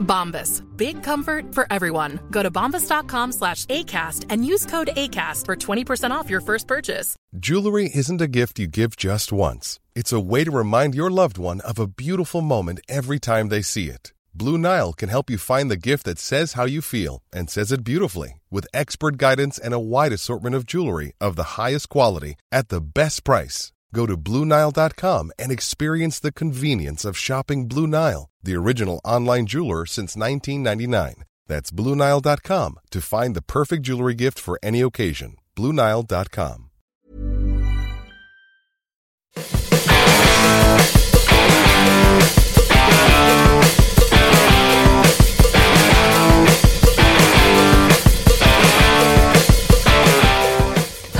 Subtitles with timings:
[0.00, 0.62] Bombas.
[0.76, 2.18] Big comfort for everyone.
[2.30, 7.16] Go to bombas.com slash ACAST and use code ACAST for 20% off your first purchase.
[7.38, 9.78] Jewelry isn't a gift you give just once.
[9.94, 13.62] It's a way to remind your loved one of a beautiful moment every time they
[13.62, 14.12] see it.
[14.32, 17.72] Blue Nile can help you find the gift that says how you feel and says
[17.72, 22.36] it beautifully with expert guidance and a wide assortment of jewelry of the highest quality
[22.52, 23.72] at the best price.
[23.92, 29.86] Go to BlueNile.com and experience the convenience of shopping Blue Nile, the original online jeweler
[29.86, 31.24] since 1999.
[31.46, 35.36] That's BlueNile.com to find the perfect jewelry gift for any occasion.
[35.56, 36.69] BlueNile.com.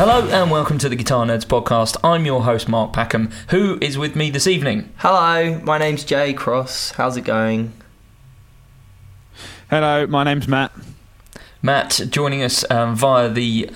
[0.00, 1.94] Hello and welcome to the Guitar Nerds podcast.
[2.02, 3.30] I'm your host Mark Packham.
[3.50, 4.90] Who is with me this evening?
[4.96, 6.92] Hello, my name's Jay Cross.
[6.92, 7.74] How's it going?
[9.68, 10.72] Hello, my name's Matt.
[11.60, 13.68] Matt joining us um, via the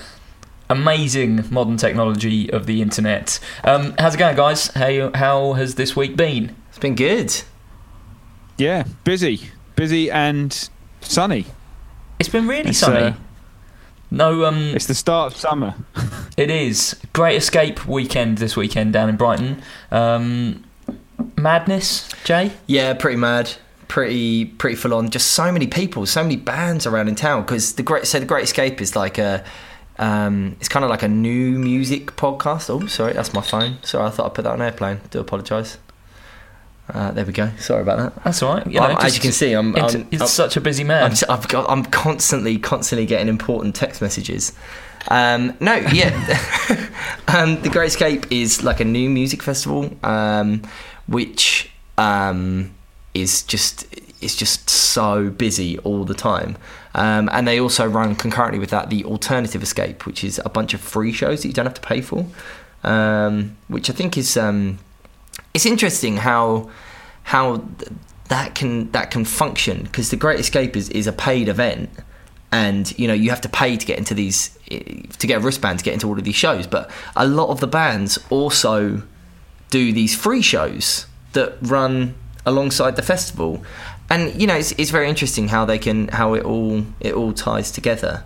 [0.70, 3.39] amazing modern technology of the internet.
[3.62, 4.69] Um, how's it going, guys?
[4.69, 6.56] How how has this week been?
[6.70, 7.42] It's been good.
[8.56, 10.70] Yeah, busy, busy and
[11.02, 11.45] sunny.
[12.19, 13.08] It's been really It's, sunny.
[13.08, 13.12] uh,
[14.15, 15.75] no, um, It's the start of summer.
[16.37, 19.62] it is Great Escape weekend this weekend down in Brighton.
[19.91, 20.65] Um,
[21.37, 22.53] madness, Jay.
[22.67, 23.53] Yeah, pretty mad,
[23.89, 25.11] pretty pretty full on.
[25.11, 27.42] Just so many people, so many bands around in town.
[27.42, 29.45] Because the great, so the Great Escape is like a,
[29.98, 32.70] um, it's kind of like a new music podcast.
[32.70, 33.79] Oh, sorry, that's my phone.
[33.83, 35.01] Sorry, I thought I put that on airplane.
[35.11, 35.79] Do apologise.
[36.93, 37.51] Uh, there we go.
[37.59, 38.25] Sorry about that.
[38.25, 38.67] That's all right.
[38.67, 41.14] You Um, know, as you can see, I'm, it's, I'm, I'm- such a busy man.
[41.29, 44.53] I'm, got, I'm constantly, constantly getting important text messages.
[45.08, 46.11] Um, no, yeah.
[47.29, 50.63] um, the Great Escape is like a new music festival, um,
[51.07, 52.75] which um,
[53.14, 53.87] is just
[54.23, 56.57] it's just so busy all the time.
[56.95, 60.73] Um, and they also run concurrently with that the Alternative Escape, which is a bunch
[60.73, 62.27] of free shows that you don't have to pay for,
[62.83, 64.79] um, which I think is um,
[65.55, 66.69] it's interesting how
[67.23, 67.91] how th-
[68.29, 71.91] that can that can function because the Great Escape is, is a paid event,
[72.53, 75.79] and you know you have to pay to get into these to get a wristband
[75.79, 76.67] to get into all of these shows.
[76.67, 79.03] But a lot of the bands also
[79.70, 82.14] do these free shows that run
[82.45, 83.64] alongside the festival,
[84.11, 87.33] and you know it's, it's very interesting how they can how it all it all
[87.33, 88.25] ties together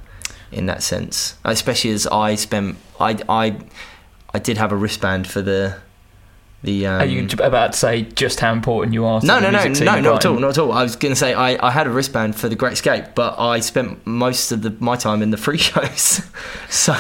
[0.51, 1.37] in that sense.
[1.45, 3.57] Especially as I spent I I
[4.33, 5.77] I did have a wristband for the
[6.63, 9.21] the um, Are you about to say just how important you are?
[9.21, 10.73] To no, no, no, no, not at all, not at all.
[10.73, 13.39] I was going to say I, I had a wristband for the Great Escape, but
[13.39, 16.23] I spent most of the, my time in the free shows.
[16.69, 16.97] so,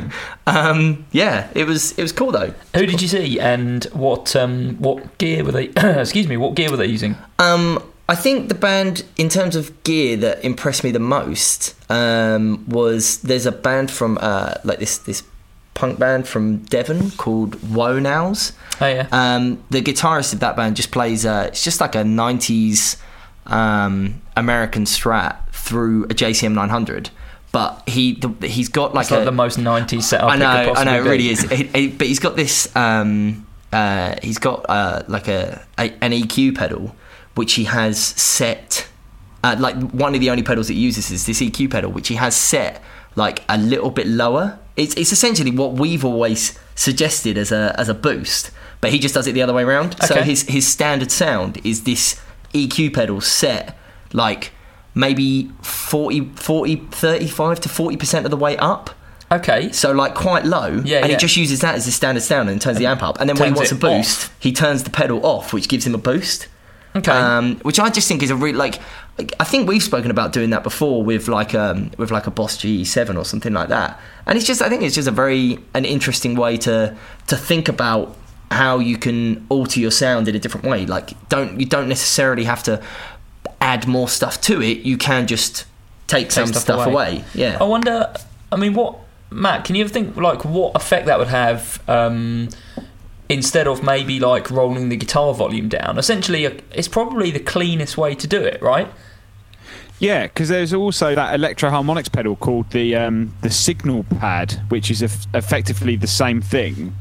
[0.46, 2.54] um, yeah, it was it was cool though.
[2.74, 5.64] Who did you see, and what um, what gear were they?
[6.00, 7.16] excuse me, what gear were they using?
[7.38, 12.64] Um, I think the band, in terms of gear, that impressed me the most um,
[12.68, 15.22] was there's a band from uh, like this this
[15.74, 18.52] punk band from Devon called Wonows.
[18.80, 21.26] Oh yeah, Um, the guitarist of that band just plays.
[21.26, 22.96] Uh, it's just like a '90s
[23.46, 27.10] um, American Strat through a JCM 900,
[27.52, 30.30] but he the, he's got like it's a like the most '90s setup.
[30.30, 31.42] I know, I know, it really is.
[31.50, 32.74] He- he- but he's got this.
[32.76, 36.94] Um, uh, he's got uh, like a, a an EQ pedal,
[37.34, 38.86] which he has set.
[39.42, 42.14] Uh, like one of the only pedals he uses is this EQ pedal, which he
[42.14, 42.80] has set
[43.16, 44.58] like a little bit lower.
[44.76, 49.14] It's it's essentially what we've always suggested as a as a boost, but he just
[49.14, 49.96] does it the other way around.
[50.04, 52.20] So his his standard sound is this
[52.52, 53.76] EQ pedal set
[54.12, 54.52] like
[54.94, 58.90] maybe 40, 40 35 to 40% of the way up.
[59.32, 61.06] Okay, So like quite low, Yeah, and yeah.
[61.08, 63.18] he just uses that as his standard sound and turns the amp up.
[63.18, 64.36] And then when he wants a boost, off.
[64.38, 66.46] he turns the pedal off, which gives him a boost.
[66.94, 67.10] okay.
[67.10, 68.78] Um, which I just think is a really like.
[69.38, 72.56] I think we've spoken about doing that before with like um with like a Boss
[72.58, 74.00] G7 or something like that.
[74.26, 76.96] And it's just I think it's just a very an interesting way to
[77.28, 78.16] to think about
[78.50, 80.84] how you can alter your sound in a different way.
[80.86, 82.82] Like don't you don't necessarily have to
[83.60, 84.78] add more stuff to it.
[84.78, 85.64] You can just
[86.06, 86.92] take, some stuff stuff, away.
[86.92, 87.24] away.
[87.34, 87.58] Yeah.
[87.60, 88.12] I wonder.
[88.52, 88.98] I mean, what
[89.30, 89.64] Matt?
[89.64, 91.82] Can you ever think like what effect that would have?
[91.88, 92.48] Um,
[93.28, 98.14] instead of maybe like rolling the guitar volume down, essentially, it's probably the cleanest way
[98.14, 98.88] to do it, right?
[99.98, 105.02] Yeah, because there's also that Electro-Harmonix pedal called the um, the signal pad, which is
[105.02, 106.94] eff- effectively the same thing.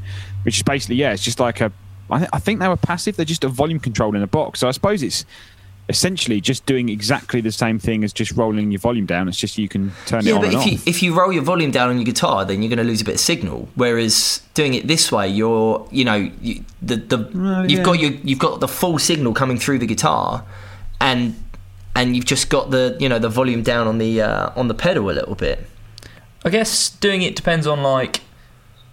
[0.43, 1.71] Which is basically yeah, it's just like a.
[2.09, 3.15] I, th- I think they were passive.
[3.15, 4.59] They're just a volume control in a box.
[4.59, 5.25] So I suppose it's
[5.89, 9.27] essentially just doing exactly the same thing as just rolling your volume down.
[9.27, 10.25] It's just you can turn it on.
[10.25, 10.67] Yeah, on but and if off.
[10.67, 13.01] you if you roll your volume down on your guitar, then you're going to lose
[13.01, 13.69] a bit of signal.
[13.75, 17.83] Whereas doing it this way, you're you know you, the the Well, you've yeah.
[17.83, 20.45] got your you've got the full signal coming through the guitar,
[21.01, 21.35] and
[21.95, 24.73] and you've just got the you know the volume down on the uh, on the
[24.73, 25.67] pedal a little bit.
[26.45, 28.21] I guess doing it depends on like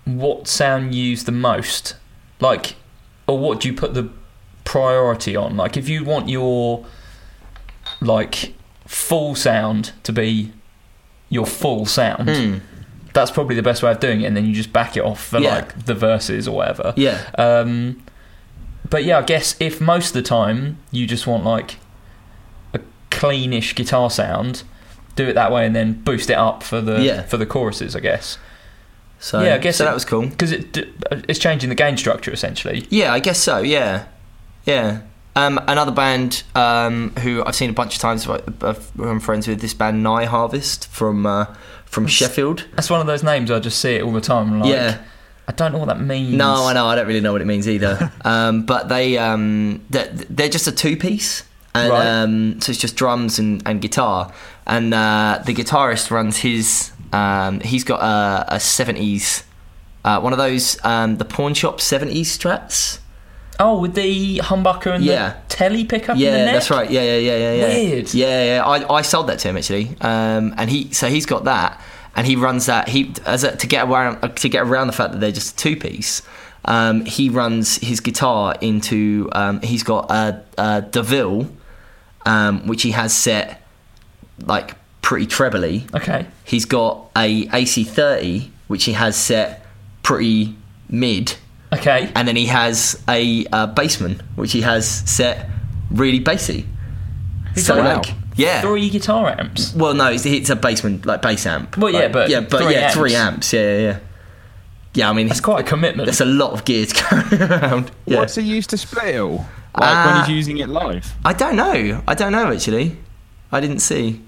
[0.05, 1.95] what sound you use the most,
[2.41, 2.75] like,
[3.27, 4.11] or what do you put the
[4.75, 5.57] priority on?
[5.57, 6.85] Like, if you want your
[8.01, 8.55] like
[8.87, 10.53] full sound to be
[11.29, 12.59] your full sound, Hmm.
[13.13, 15.23] that's probably the best way of doing it, and then you just back it off
[15.25, 15.57] for Yeah.
[15.57, 16.93] like the verses or whatever.
[16.97, 18.03] Yeah, Um,
[18.89, 21.79] but yeah, I guess if most of the time you just want like
[22.75, 22.79] a
[23.11, 24.63] cleanish guitar sound,
[25.17, 27.23] do it that way and then boost it up for the Yeah.
[27.23, 27.95] for the choruses.
[27.97, 28.39] I guess
[29.19, 30.27] so Yeah, I guess so it- that was cool.
[30.27, 30.77] because it
[31.29, 32.87] it's changing the gain structure essentially.
[32.91, 33.59] Yeah, I guess so.
[33.59, 34.05] Yeah,
[34.71, 35.01] yeah.
[35.37, 38.27] Um, another band um, who I've seen a bunch of times.
[38.29, 41.47] uh, I'm friends with this band, Nai Harvest from uh,
[41.85, 42.67] from Sheffield.
[42.75, 44.61] That's one of those names I just see it all the time.
[44.61, 44.99] Like, Yeah.
[45.49, 46.33] I don't know what that means.
[46.35, 46.87] No, I know.
[46.87, 48.13] I don't really know what it means either.
[48.25, 51.43] um, but they um, they're, they're just a two piece,
[51.75, 52.07] and Right.
[52.07, 54.33] um, so it's just drums and, and guitar.
[54.67, 56.93] And uh, the guitarist runs his.
[57.13, 59.43] Um, he's got a, a '70s,
[60.05, 63.00] uh, one of those um, the pawn shop '70s strats.
[63.61, 65.35] Oh, with the humbucker and Yeah.
[65.49, 66.17] the telly pickup.
[66.17, 66.91] in the Yeah, that's right.
[66.91, 67.67] Yeah, yeah, yeah, yeah, yeah.
[67.75, 68.15] Weird.
[68.15, 68.65] Yeah, yeah.
[68.65, 71.81] I, I sold that to him actually, um, and he so he's got that,
[72.17, 72.89] and he runs that.
[72.89, 75.53] He as a, to get around uh, to get around the fact that they're just
[75.53, 76.23] a two piece.
[76.65, 79.29] Um, he runs his guitar into.
[79.33, 81.51] Um, he's got a, a Deville,
[82.27, 83.63] um, which he has set
[84.45, 85.85] like pretty trebly.
[85.95, 86.27] Okay.
[86.45, 89.67] He's got a AC30, which he has set
[90.03, 90.57] pretty
[90.89, 91.37] mid
[91.73, 92.11] Okay.
[92.17, 95.49] and then he has a uh, bassman which he has set
[95.91, 96.67] really bassy.
[97.55, 98.61] He's so got, like, yeah.
[98.61, 99.75] Three guitar amps.
[99.75, 101.77] Well, no, it's, it's a bassman like bass amp.
[101.77, 102.95] Well, yeah, Like, but yeah, but three yeah, amps.
[102.95, 103.53] three amps.
[103.53, 103.99] Yeah, yeah, yeah.
[104.95, 106.07] Yeah, I mean, it's quite a commitment.
[106.07, 107.91] That's a lot of gear to carry around.
[108.07, 108.19] Yeah.
[108.19, 109.37] What's he used to split it all?
[109.79, 111.13] Like when Uh, he's using it live?
[111.25, 112.03] I don't know.
[112.09, 112.97] I don't know actually.
[113.53, 114.21] I didn't see.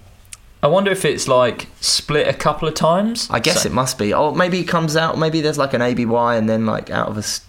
[0.62, 3.26] I wonder if it's like split a couple of times.
[3.30, 4.14] I guess So- it must be.
[4.14, 5.18] Or maybe it comes out.
[5.18, 7.40] Maybe there's like an ABY and then like out of a, s-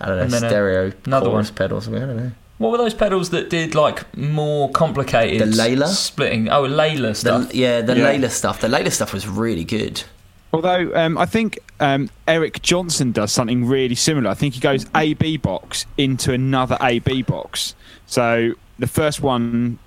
[0.00, 1.54] I don't know, a- stereo another chorus one.
[1.56, 2.02] pedal or something.
[2.02, 2.32] I don't know.
[2.58, 5.88] What were those pedals that did like more complicated The Lehle?
[5.88, 6.48] splitting?
[6.48, 7.54] Oh, Lehle The, stuff.
[7.54, 8.12] yeah, the Yeah.
[8.14, 8.60] Lehle stuff.
[8.60, 10.02] The Lehle stuff was really good.
[10.54, 14.30] Although um, I think um, Eric Johnson does something really similar.
[14.30, 17.74] I think he goes AB box into another AB box.
[18.06, 19.78] So the first one,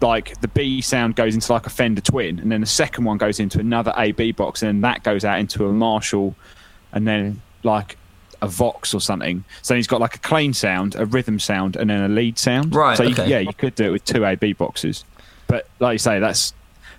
[0.00, 3.18] like the B sound, goes into like a Fender Twin, and then the second one
[3.18, 6.34] goes into another AB box, and then that goes out into a Marshall,
[6.92, 7.96] and then like
[8.42, 9.44] a Vox or something.
[9.62, 12.74] So he's got like a clean sound, a rhythm sound, and then a lead sound.
[12.74, 15.04] Right, So you- yeah, you could do it with two AB boxes.
[15.46, 16.54] But like you say, that's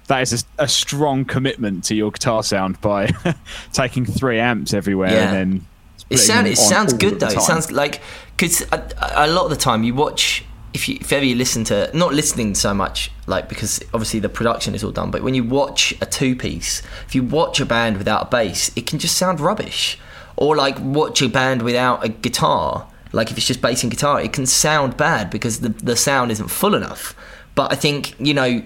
[0.08, 3.08] that is a, a strong commitment to your guitar sound by
[3.74, 5.32] taking three amps everywhere Yeah.
[5.32, 5.68] and then.
[6.10, 7.28] It, sound, it sounds good though.
[7.28, 8.02] It sounds like
[8.36, 10.44] because a, a lot of the time you watch
[10.74, 14.30] if you if ever you listen to not listening so much like because obviously the
[14.30, 17.66] production is all done, but when you watch a two piece, if you watch a
[17.66, 20.00] band without a bass, it can just sound rubbish.
[20.38, 24.22] Or like watch a band without a guitar, like if it's just bass and guitar,
[24.22, 27.16] it can sound bad because the the sound isn't full enough.
[27.54, 28.64] But I think you know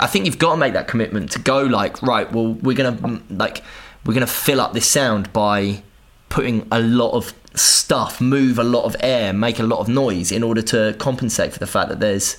[0.00, 2.30] I think you've got to make that commitment to go like right.
[2.30, 3.62] Well, we're gonna like
[4.04, 5.82] we're gonna fill up this sound by
[6.28, 10.32] putting a lot of stuff, move a lot of air, make a lot of noise
[10.32, 12.36] in order to compensate for the fact that there's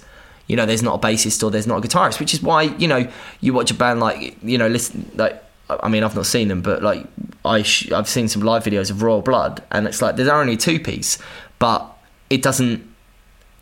[0.48, 2.20] you know there's not a bassist or there's not a guitarist.
[2.20, 3.08] Which is why you know
[3.42, 5.42] you watch a band like you know listen like.
[5.70, 7.06] I mean, I've not seen them, but like
[7.46, 10.54] I, sh- I've seen some live videos of Royal Blood, and it's like there's only
[10.54, 11.18] a two piece,
[11.58, 11.90] but
[12.30, 12.86] it doesn't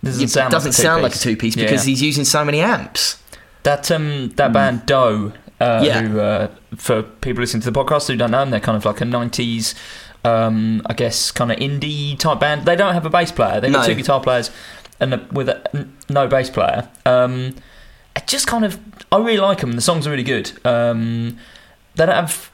[0.03, 1.65] Doesn't it sound doesn't like a sound like a two piece Yeah.
[1.65, 3.21] because he's using so many amps.
[3.63, 5.31] That um that band Doe,
[5.61, 6.01] uh, Yeah.
[6.01, 8.83] who uh, for people listening to the podcast who don't know them, they're kind of
[8.83, 9.75] like a '90s,
[10.23, 12.65] um, I guess, kind of indie type band.
[12.65, 13.59] They don't have a bass player.
[13.59, 13.87] They've got No.
[13.87, 14.51] two guitar players
[14.99, 16.87] and a, with a, n- no bass player.
[17.05, 17.55] Um,
[18.15, 18.79] it just kind of,
[19.11, 19.71] I really like them.
[19.73, 20.51] The songs are really good.
[20.65, 21.37] Um,
[21.95, 22.51] they don't have,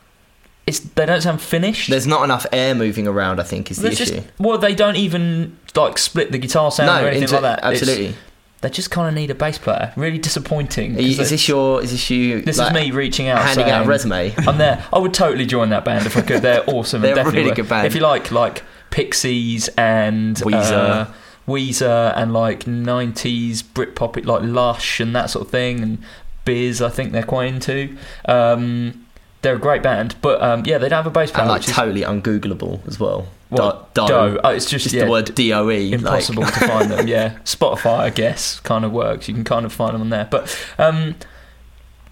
[0.66, 1.90] it's they don't sound finished.
[1.90, 3.40] There's not enough air moving around.
[3.40, 4.16] I think is the There's issue.
[4.16, 7.44] just well, they don't even like split the guitar sound no, or anything into- like
[7.44, 7.60] that.
[7.60, 8.16] It's- absolutely.
[8.62, 9.94] They just kind of need a bass player.
[9.96, 11.00] Really disappointing.
[11.00, 11.82] You- is this your?
[11.82, 12.42] Is this you?
[12.42, 14.34] this like, is me reaching out, handing out a resume.
[14.38, 14.84] I'm there.
[14.92, 16.42] I would totally join that band if I could.
[16.42, 17.02] They're awesome.
[17.02, 17.88] They're definitely really worth- good band.
[17.88, 20.72] If you like, like Pixies and Weezer.
[20.72, 21.06] uh,
[21.48, 26.00] Weezer and like '90s Britpop, like Lush and that sort of thing, and
[26.46, 27.96] Biz, I think they're quite into.
[28.26, 29.06] Um,
[29.42, 31.44] they're a great band, but um, yeah, they don't have a bass player.
[31.44, 33.28] and like which is- totally ungoogleable as well.
[33.50, 33.94] What?
[33.94, 34.40] Do- Doe.
[34.44, 35.94] Oh, it's just, just yeah, the word D O E.
[35.94, 37.08] impossible Like, to find them.
[37.08, 39.28] Yeah, Spotify, I guess, kind of works.
[39.30, 40.28] You can kind of find them on there.
[40.30, 41.16] But um,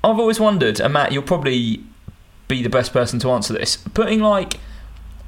[0.03, 1.83] I've always wondered, and Matt, you'll probably
[2.47, 3.75] be the best person to answer this.
[3.75, 4.59] Putting like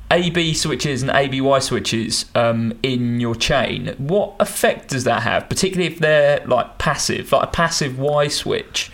[0.10, 5.50] AB switches and ABY switches um, in your chain, what effect does that have?
[5.50, 8.92] Particularly if they're like passive, like a passive Y switch.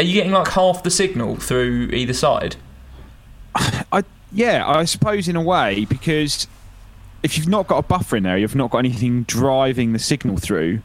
[0.00, 2.56] Are you getting like half the signal through either side?
[3.54, 4.02] I
[4.32, 6.46] yeah, I suppose in a way because
[7.22, 10.38] if you've not got a buffer in there, you've not got anything driving the signal
[10.38, 10.80] through.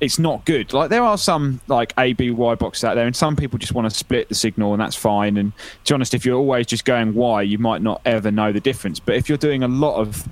[0.00, 0.74] It's not good.
[0.74, 3.96] Like there are some like ABY boxes out there, and some people just want to
[3.96, 5.38] split the signal, and that's fine.
[5.38, 5.54] And
[5.84, 8.60] to be honest, if you're always just going Y, you might not ever know the
[8.60, 9.00] difference.
[9.00, 10.28] But if you're doing a lot of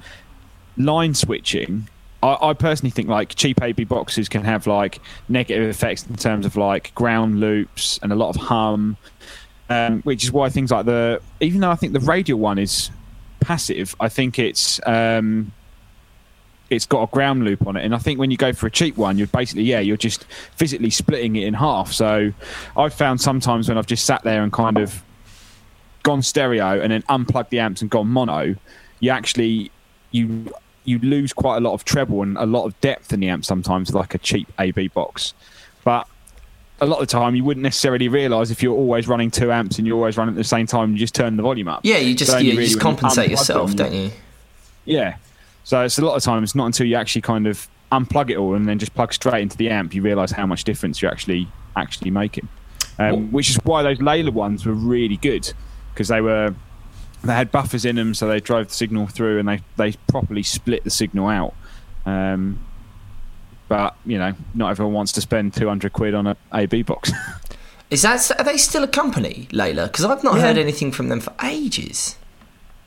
[0.77, 1.89] line switching,
[2.23, 6.47] I, I personally think like cheap AB boxes can have like negative effects in terms
[6.47, 8.97] of like ground loops and a lot of hum
[9.71, 12.91] um, which is why things like the even though I think the radial one is
[13.39, 15.53] passive, I think it's um,
[16.69, 18.71] it's got a ground loop on it, and I think when you go for a
[18.71, 20.25] cheap one, you're basically yeah, you're just
[20.57, 21.93] physically splitting it in half.
[21.93, 22.33] So
[22.77, 25.03] I've found sometimes when I've just sat there and kind of
[26.03, 28.57] gone stereo and then unplugged the amps and gone mono,
[28.99, 29.71] you actually
[30.11, 30.53] you
[30.85, 33.45] you lose quite a lot of treble and a lot of depth in the amp
[33.45, 35.35] sometimes, like a cheap AB box.
[35.85, 36.07] But
[36.81, 39.79] a lot of the time, you wouldn't necessarily realise if you're always running two amps
[39.79, 40.93] and you're always running at the same time.
[40.93, 41.81] You just turn the volume up.
[41.85, 44.11] yeah, you just you really just compensate yourself, don't you?
[44.85, 45.17] Yeah.
[45.65, 48.55] So it's a lot of times not until you actually kind of unplug it all
[48.55, 51.49] and then just plug straight into the amp, you realise how much difference you're actually
[51.77, 52.49] actually making.
[52.99, 55.51] Um, which is why those Lehle ones were really good
[55.95, 56.55] because they were
[57.23, 60.43] they had buffers in them, so they drove the signal through and they they properly
[60.43, 61.55] split the signal out.
[62.07, 62.61] Um,
[63.69, 67.13] but you know, not everyone wants to spend two hundred quid on a AB box.
[67.91, 69.87] Is that are they still a company, Lehle?
[69.87, 70.43] Because I've not Yeah.
[70.43, 72.17] heard anything from them for ages.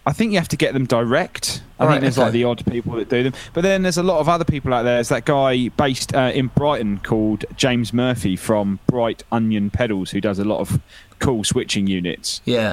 [0.05, 1.63] I think you have to get them direct.
[1.79, 2.25] I Right, think there's okay.
[2.25, 4.73] like the odd people that do them, but then there's a lot of other people
[4.73, 4.95] out there.
[4.95, 10.19] There's that guy based uh, in Brighton called James Murphy from Bright Onion Pedals, who
[10.19, 10.81] does a lot of
[11.23, 12.41] cool switching units.
[12.45, 12.71] Yeah.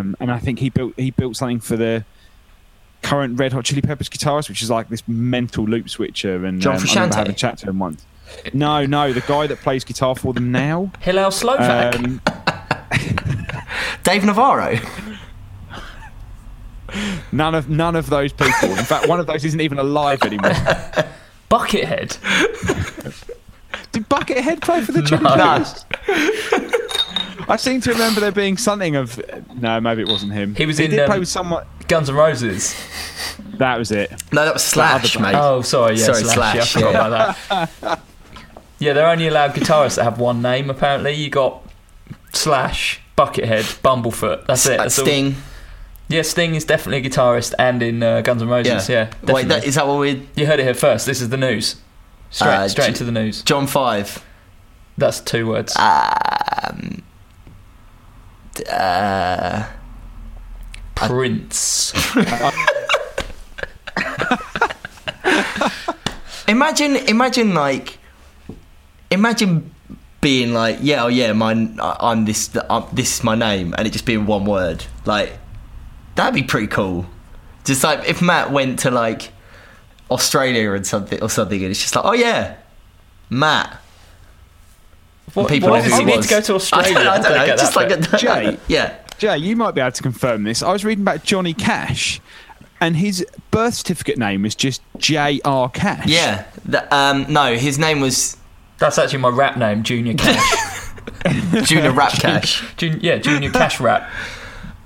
[0.00, 2.04] Um, and I think he built he built something for the
[3.02, 6.44] current Red Hot Chili Peppers guitarist, which is like this mental loop switcher.
[6.44, 7.16] And John um, I remember Frusciante?
[7.16, 8.04] having a chat to him once.
[8.52, 10.90] No, no, the guy that plays guitar for them now.
[11.00, 11.94] Hillel Slovak.
[11.94, 12.20] Um,
[14.02, 14.78] Dave Navarro.
[17.32, 18.70] none of none of those people.
[18.70, 20.50] In fact, one of those isn't even alive anymore.
[21.50, 22.18] Buckethead.
[23.92, 25.36] Did Buckethead play for the Chili No.
[25.36, 25.84] Peppers?
[27.48, 29.20] I seem to remember there being something of.
[29.60, 30.54] No, maybe it wasn't him.
[30.54, 31.64] He was he in, did um, play with someone.
[31.88, 32.74] Guns N' Roses.
[33.58, 34.10] That was it.
[34.32, 35.34] No, that was Slash, other mate.
[35.36, 36.54] Oh, sorry, yeah, Sorry, Slash.
[36.56, 37.06] Yeah, I forgot yeah.
[37.06, 38.00] about that.
[38.80, 40.68] yeah, they're only allowed guitarists that have one name.
[40.68, 41.62] Apparently, you got
[42.32, 44.46] Slash, Buckethead, Bumblefoot.
[44.46, 44.78] That's it.
[44.80, 45.04] Uh, That's all.
[45.06, 45.36] Sting.
[46.08, 48.88] Yeah, Sting is definitely a guitarist, and in uh, Guns N' Roses.
[48.88, 49.34] Yeah, definitely.
[49.34, 50.28] Wait, that, is that what we?
[50.34, 51.06] you heard it here first.
[51.06, 51.76] This is the news.
[52.30, 53.42] Straight, Uh, straight J- into the news.
[53.42, 54.24] John Five.
[54.98, 55.76] That's two words.
[55.76, 57.02] Um.
[58.68, 59.66] Uh,
[60.94, 61.92] Prince.
[66.48, 67.98] imagine, imagine like,
[69.10, 69.74] imagine
[70.20, 71.78] being like, yeah, oh yeah, mine.
[71.80, 72.56] I'm this.
[72.68, 74.84] I'm, this is my name, and it just being one word.
[75.04, 75.38] Like,
[76.14, 77.06] that'd be pretty cool.
[77.64, 79.32] Just like if Matt went to like
[80.10, 82.56] Australia and something or something, and it's just like, oh yeah,
[83.30, 83.80] Matt.
[85.42, 86.88] What, people why know does he he need to go to Australia?
[86.98, 87.56] I don't, I don't know.
[87.56, 88.58] Just like a, Jay.
[88.68, 88.96] yeah.
[89.18, 90.62] Jay, you might be able to confirm this.
[90.62, 92.20] I was reading about Johnny Cash,
[92.80, 95.70] and his birth certificate name was just J.R.
[95.70, 96.06] Cash.
[96.08, 96.44] Yeah.
[96.64, 98.36] The, um, no, his name was
[98.78, 100.90] That's actually my rap name, Junior Cash.
[101.64, 102.62] Junior Rap Cash.
[102.76, 104.10] Jun- yeah, Junior Cash Rap.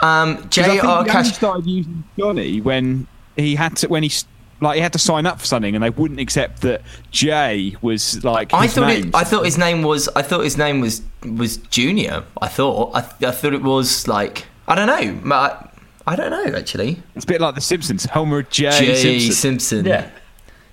[0.01, 1.05] Um, 'Cause I think J.R.
[1.05, 1.35] Cash.
[1.35, 4.25] started using Johnny when he had to when he s-
[4.61, 8.23] like he had to sign up for something, and they wouldn't accept that Jay was
[8.25, 8.53] like.
[8.53, 9.09] I thought name.
[9.09, 12.25] it, I thought his name was I thought his name was was Junior.
[12.41, 15.35] I thought I, I thought it was like I don't know.
[15.35, 15.69] I,
[16.07, 17.03] I don't know actually.
[17.15, 18.05] It's a bit like The Simpsons.
[18.07, 18.71] Homer J.
[18.71, 18.95] J.
[18.95, 19.33] Simpson.
[19.33, 19.87] Simpson.
[19.87, 20.11] Yeah.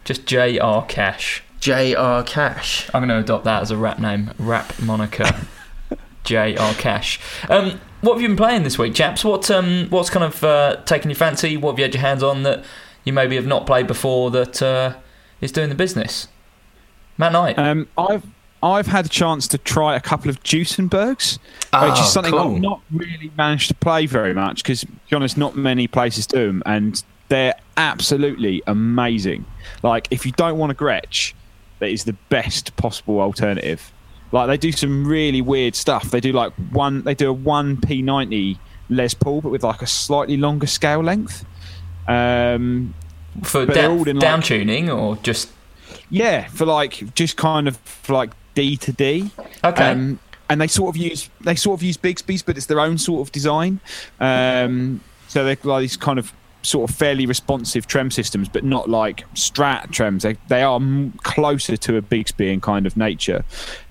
[0.06, 0.86] Just J.R.
[0.86, 1.44] Cash.
[1.60, 2.24] J.R.
[2.24, 2.90] Cash.
[2.94, 4.32] I'm going to adopt that as a rap name.
[4.40, 5.30] Rap moniker.
[6.24, 6.74] J.R.
[6.76, 7.20] Cash.
[7.50, 9.26] Um, what have you been playing this week, chaps?
[9.26, 11.58] What um, what's kind of uh, taken your fancy?
[11.58, 12.64] What have you had your hands on that
[13.08, 14.96] you maybe have not played before that uh,
[15.42, 16.28] is doing the business?
[17.18, 17.58] Matt Knight.
[17.58, 18.24] Um, I've
[18.62, 21.42] I've had a chance to try a couple of Duesenbergs, which
[21.74, 22.56] Oh, is something cool.
[22.56, 26.26] I've not really managed to play very much because, to be honest, not many places
[26.26, 29.46] do them, and they're absolutely amazing.
[29.84, 31.34] Like, if you don't want a Gretsch,
[31.80, 33.92] that is the best possible alternative.
[34.32, 36.12] Like they do some really weird stuff.
[36.12, 37.04] They do like one.
[37.04, 38.60] They do a one P ninety
[38.90, 41.46] Les Paul, but with like a slightly longer scale length.
[42.08, 42.94] Um,
[43.44, 45.50] For they're down, like- tuning or just
[46.10, 47.78] yeah, for like just kind of
[48.10, 49.30] like D to D.
[49.64, 49.92] okay.
[49.92, 52.98] Um, and they sort of use they sort of use Bigsby's, but it's their own
[52.98, 53.80] sort of design.
[54.22, 56.32] Um, so they're like these kind of
[56.64, 60.22] sort of fairly responsive trem systems, but not like Strat trems.
[60.22, 63.44] They they are m- closer to a Bigsby in kind of nature.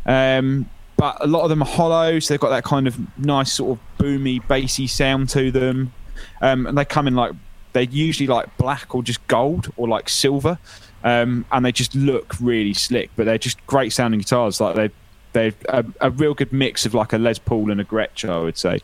[0.07, 3.53] Um, but a lot of them are hollow, so they've got that kind of nice
[3.53, 5.93] sort of boomy, bassy sound to them.
[6.41, 7.33] Um, and they come in like
[7.77, 10.59] they're usually like black or just gold or like silver,
[11.05, 13.11] um, and they just look really slick.
[13.17, 14.63] But they're just great sounding guitars.
[14.63, 14.91] Like they
[15.35, 18.39] they're a, a real good mix of like a Les Paul and a Gretsch, I
[18.39, 18.81] would say,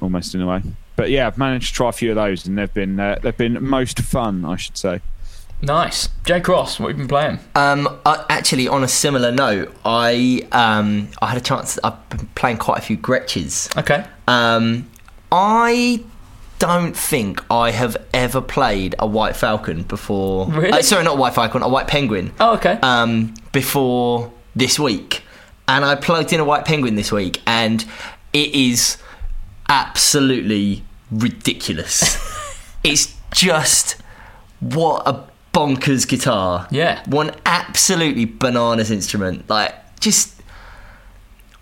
[0.00, 0.62] almost in a way.
[0.96, 3.36] But yeah, I've managed to try a few of those, and they've been uh, they've
[3.36, 5.02] been most fun, I should say.
[5.60, 6.08] nice.
[6.24, 7.38] Jay Cross, what have you been playing?
[7.54, 11.78] Um, uh, actually, on a similar note, I um, I had a chance.
[11.84, 13.76] I've been playing quite a few Gretsches.
[13.78, 14.06] Okay.
[14.26, 14.88] Um,
[15.30, 16.02] I
[16.60, 20.46] don't think I have ever played a White Falcon before.
[20.46, 20.70] Really?
[20.70, 22.32] Uh, sorry, not a White Falcon, a White Penguin.
[22.38, 22.78] Oh, okay.
[22.82, 25.24] Um, before this week,
[25.66, 27.84] and I plugged in a White Penguin this week, and
[28.32, 28.98] it is
[29.68, 32.18] absolutely ridiculous.
[32.84, 34.00] it's just
[34.60, 35.24] what a
[35.54, 36.68] bonkers guitar.
[36.70, 37.02] Yeah.
[37.06, 39.48] One absolutely bananas instrument.
[39.48, 40.34] Like, just.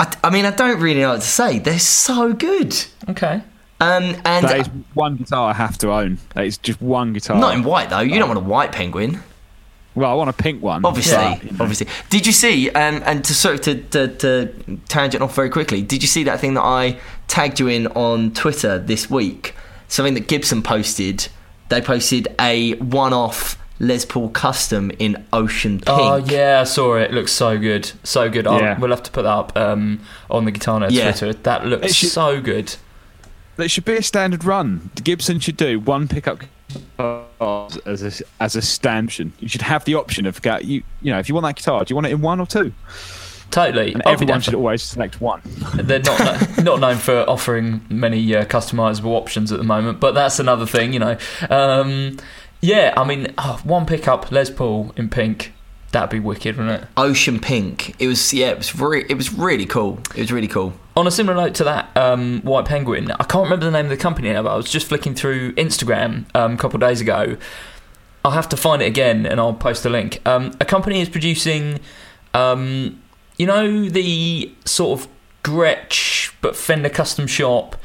[0.00, 1.60] I, I mean, I don't really know what to say.
[1.60, 2.76] They're so good.
[3.08, 3.42] okay.
[3.80, 6.18] Um, and That is one guitar I have to own.
[6.34, 7.38] That is just one guitar.
[7.38, 8.00] not in white though.
[8.00, 9.20] You don't want a white penguin,
[9.94, 10.84] Well, I want a pink one.
[10.84, 11.14] obviously.
[11.16, 11.56] but, you know.
[11.60, 11.86] Obviously.
[12.10, 12.70] Did you see?
[12.70, 13.74] Um, and to sort of to,
[14.08, 15.82] to, to tangent off very quickly.
[15.82, 19.54] Did you see that thing that I tagged you in on Twitter this week?
[19.88, 21.28] Something that Gibson posted.
[21.68, 25.88] They posted a one-off Les Paul custom in ocean pink.
[25.88, 27.02] Oh yeah, I saw it.
[27.10, 28.46] It looks so good, so good.
[28.46, 31.12] I'll, We'll have to put that up um, on the Guitar Nerds Yeah.
[31.12, 31.32] Twitter.
[31.34, 32.74] That looks should- so good.
[33.58, 34.90] That should be a standard run.
[35.02, 36.44] Gibson should do one pickup
[36.96, 39.18] as a, as a stand.
[39.18, 41.90] You should have the option of you you know if you want that guitar, do
[41.90, 42.72] you want it in one or two?
[43.50, 43.94] Totally.
[43.94, 45.42] And everyone should always select one.
[45.74, 50.38] They're not not known for offering many uh, customizable options at the moment, but that's
[50.38, 51.18] another thing, you know.
[51.50, 52.18] Um,
[52.60, 55.52] yeah, I mean, oh, one pickup Les Paul in pink.
[55.92, 56.88] That'd be wicked, wouldn't it?
[56.96, 57.94] Ocean pink.
[57.98, 58.50] It was yeah.
[58.50, 60.00] It was re- it was really cool.
[60.14, 60.74] It was really cool.
[60.96, 63.90] On a similar note to that, um, White Penguin, I can't remember the name of
[63.90, 67.00] the company now, but I was just flicking through Instagram um, a couple of days
[67.00, 67.36] ago.
[68.24, 70.20] I'll have to find it again and I'll post a link.
[70.26, 71.80] Um, a company is producing,
[72.34, 73.00] um,
[73.36, 75.08] you know, the sort of
[75.44, 77.76] Gretsch but Fender custom shop.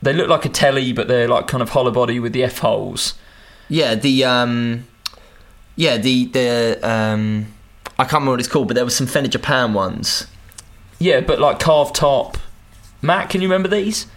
[0.00, 2.58] They look like a telly, but they're like kind of hollow body with the F
[2.58, 3.14] holes.
[3.68, 4.86] Yeah, the um,
[5.78, 7.46] yeah, the the um,
[7.98, 10.26] I can't remember what it's called, but there was some Fender Japan ones.
[10.98, 12.36] Yeah, but like carved top.
[13.00, 14.08] Matt, can you remember these?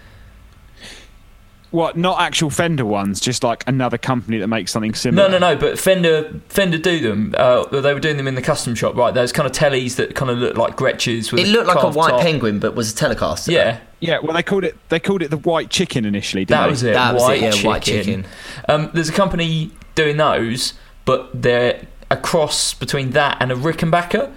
[1.70, 1.96] What?
[1.96, 5.30] Not actual Fender ones, just like another company that makes something similar.
[5.30, 5.56] No, no, no.
[5.58, 7.34] But Fender, Fender do them.
[7.38, 9.14] Uh, they were doing them in the custom shop, right?
[9.14, 11.32] Those kind of tellies that kind of look like Gretsches.
[11.32, 12.22] With It looked like a white top.
[12.22, 13.52] penguin, but was a Telecaster.
[13.54, 16.44] Yeah, Yeah, well, they called it they called it the White Chicken initially.
[16.44, 16.72] Didn't that they?
[16.72, 16.94] was it.
[16.94, 17.70] That was white it, yeah, chicken.
[17.70, 18.26] white chicken.
[18.68, 20.74] Um, there's a company doing those,
[21.12, 24.32] but they're a cross between that and a Rickenbacker.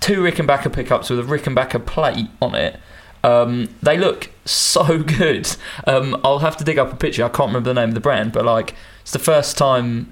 [0.00, 2.80] Two Rickenbacker pickups with a Rickenbacker plate on it.
[3.22, 5.48] Um, they look so good.
[5.86, 7.24] Um, I'll have to dig up a picture.
[7.24, 10.10] I can't remember the name of the brand, but like it's the first time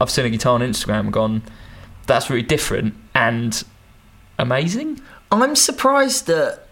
[0.00, 1.42] I've seen a guitar on Instagram and gone,
[2.06, 3.60] that's really different and
[4.38, 5.00] amazing.
[5.32, 6.68] I'm surprised that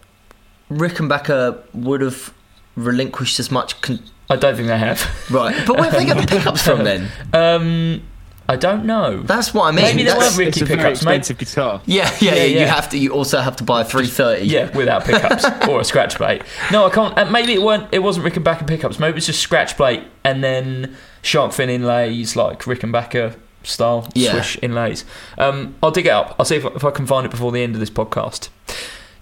[0.70, 2.32] Rickenbacker would have
[2.76, 3.80] relinquished as much.
[3.80, 5.02] Con- I don't think they have.
[5.32, 7.08] right, but where have they got the pickups from then?
[7.32, 8.02] Um,
[8.48, 9.22] I don't know.
[9.22, 9.84] That's what I mean.
[9.84, 11.16] Maybe they That's- weren't Ricky it's a very pickups, mate.
[11.18, 11.80] expensive guitar.
[11.86, 12.98] yeah, yeah, yeah, Yeah, You have to.
[12.98, 14.46] You also have to buy a 330.
[14.46, 16.42] Yeah, without pickups or a scratch plate.
[16.70, 17.16] No, I can't.
[17.16, 17.88] Uh, maybe it weren't.
[17.92, 18.98] It wasn't Rickenbacker pickups.
[18.98, 24.32] Maybe it's just scratch plate and then shark fin inlays like Rickenbacker style Yeah.
[24.32, 25.04] swish inlays.
[25.38, 26.34] Um, I'll dig it up.
[26.38, 28.48] I'll see if, if I can find it before the end of this podcast.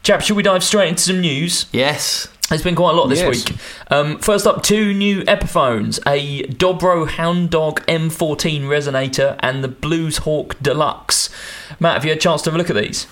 [0.02, 1.66] Chap, should we dive straight into some news?
[1.72, 2.26] Yes.
[2.50, 3.48] There's been quite a lot this Yes.
[3.48, 3.56] week.
[3.90, 10.18] Um, first up, two new Epiphones, a Dobro Hound Dog M14 resonator and the Blues
[10.18, 11.30] Hawk Deluxe.
[11.78, 13.06] Matt, have you had a chance to have a look at these?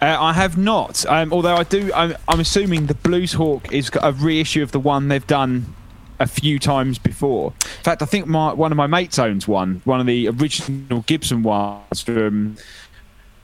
[0.00, 1.04] Uh, I have not.
[1.08, 4.80] Um, although I do, I'm, I'm assuming the Blues Hawk is a reissue of the
[4.80, 5.74] one they've done
[6.20, 7.52] a few times before.
[7.64, 11.00] In fact, I think my one of my mates owns one, one of the original
[11.02, 12.56] Gibson ones from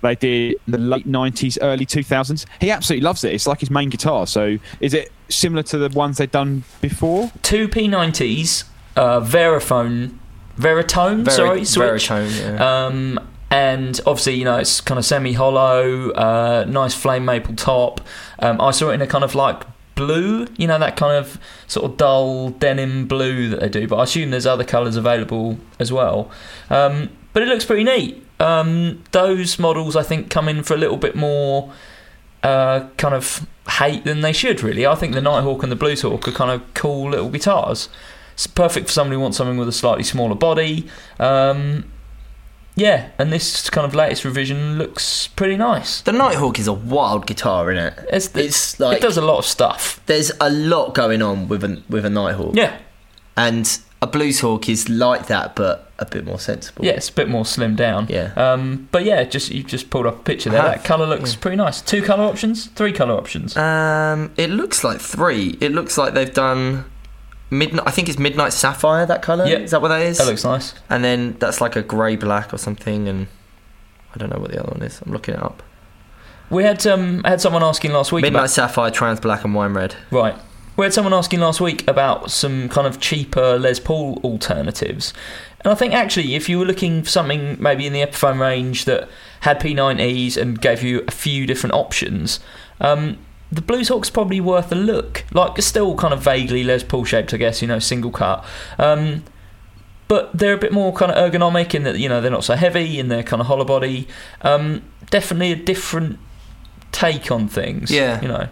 [0.04, 2.46] they did in the late 90s, early 2000s.
[2.60, 3.32] He absolutely loves it.
[3.32, 4.26] It's like his main guitar.
[4.26, 7.32] So, is it similar to the ones they've done before?
[7.42, 8.64] Two P90s,
[8.96, 10.18] uh, Verifone,
[10.58, 12.08] Varitone, Very, sorry, switch.
[12.08, 12.86] Varitone, yeah.
[12.86, 18.00] Um, and obviously, you know, it's kind of semi-hollow, uh, nice flame maple top.
[18.40, 19.62] Um, I saw it in a kind of like
[19.94, 23.86] blue, you know, that kind of sort of dull denim blue that they do.
[23.86, 26.30] But I assume there's other colours available as well.
[26.70, 28.23] Um, but it looks pretty neat.
[28.44, 31.72] Um, those models, I think, come in for a little bit more
[32.42, 33.46] uh, kind of
[33.78, 34.62] hate than they should.
[34.62, 37.88] Really, I think the Nighthawk and the Blues Hawk are kind of cool little guitars.
[38.34, 40.88] It's perfect for somebody who wants something with a slightly smaller body.
[41.18, 41.90] Um,
[42.76, 46.00] yeah, and this kind of latest revision looks pretty nice.
[46.00, 48.06] The Nighthawk is a wild guitar, isn't it?
[48.10, 50.00] It's, It's like it does a lot of stuff.
[50.06, 52.56] there's a lot going on with a with a Nighthawk.
[52.56, 52.76] Yeah,
[53.36, 56.84] and a Blues Hawk is like that, but a bit more sensible.
[56.84, 58.06] yeah, it's a bit more slimmed down.
[58.08, 58.32] Yeah.
[58.36, 60.60] Um, but yeah, just you just pulled up a picture there.
[60.62, 61.40] Have, That colour looks yeah.
[61.40, 61.80] pretty nice.
[61.80, 63.56] Two colour options, three colour options.
[63.56, 65.56] Um, it looks like three.
[65.60, 66.84] It looks like they've done
[67.50, 67.86] midnight.
[67.86, 69.06] I think it's midnight sapphire.
[69.06, 69.46] That color.
[69.46, 69.58] Yeah.
[69.58, 70.18] Is that what that is?
[70.18, 70.74] that looks nice.
[70.90, 73.28] and then that's like a grey black or something, and
[74.14, 75.00] I don't know what the other one is.
[75.04, 75.62] I'm looking it up.
[76.50, 79.72] We had um had someone asking last week Midnight about sapphire, trans black, and wine
[79.74, 79.94] red.
[80.10, 80.34] Right.
[80.76, 85.12] We had someone asking last week about some kind of cheaper Les Paul alternatives.
[85.60, 88.84] And I think actually, if you were looking for something maybe in the Epiphone range
[88.84, 89.08] that
[89.40, 92.40] had P90s and gave you a few different options,
[92.80, 93.18] um,
[93.52, 95.24] the Blues Hawk's probably worth a look.
[95.32, 98.44] Like, still kind of vaguely Les Paul shaped, I guess, you know, single cut.
[98.78, 99.24] Um,
[100.08, 102.56] but they're a bit more kind of ergonomic in that, you know, they're not so
[102.56, 104.06] heavy and they're kind of hollow body.
[104.42, 106.18] Um, definitely a different
[106.92, 107.90] take on things.
[107.90, 108.20] Yeah.
[108.20, 108.48] You know.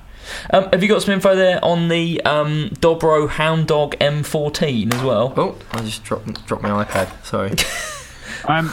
[0.50, 5.02] Um, have you got some info there on the um, Dobro Hound Dog M14 as
[5.02, 5.32] well?
[5.36, 7.24] Oh, I just dropped dropped my iPad.
[7.24, 7.52] Sorry.
[8.48, 8.72] Um,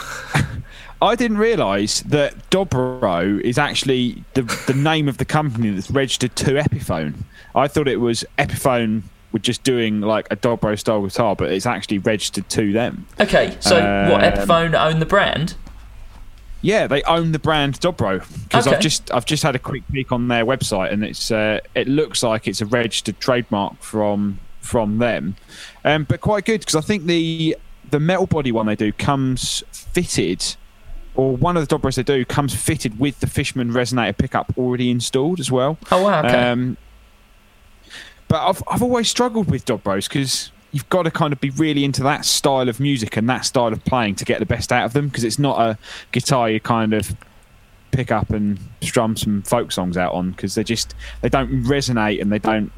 [0.99, 6.35] I didn't realise that Dobro is actually the the name of the company that's registered
[6.37, 7.13] to Epiphone.
[7.53, 11.65] I thought it was Epiphone were just doing like a Dobro style guitar, but it's
[11.65, 13.05] actually registered to them.
[13.19, 13.75] Okay, so
[14.09, 15.53] what Um, Epiphone own the brand?
[16.61, 18.75] Yeah, they own the brand Dobro because Okay.
[18.75, 21.87] I've just I've just had a quick peek on their website and it's uh, it
[21.87, 25.35] looks like it's a registered trademark from from them,
[25.85, 27.57] um, but quite good because I think the
[27.89, 30.57] the metal body one they do comes fitted,
[31.15, 34.91] or one of the Dobros they do comes fitted with the Fishman resonator pickup already
[34.91, 35.77] installed as well.
[35.91, 36.49] Oh wow, okay.
[36.51, 36.75] Um,
[38.27, 41.83] but I've I've always struggled with Dobros because you've got to kind of be really
[41.83, 44.85] into that style of music and that style of playing to get the best out
[44.85, 45.77] of them because it's not a
[46.11, 47.15] guitar you kind of
[47.91, 52.21] pick up and strum some folk songs out on because they just they don't resonate
[52.21, 52.71] and they don't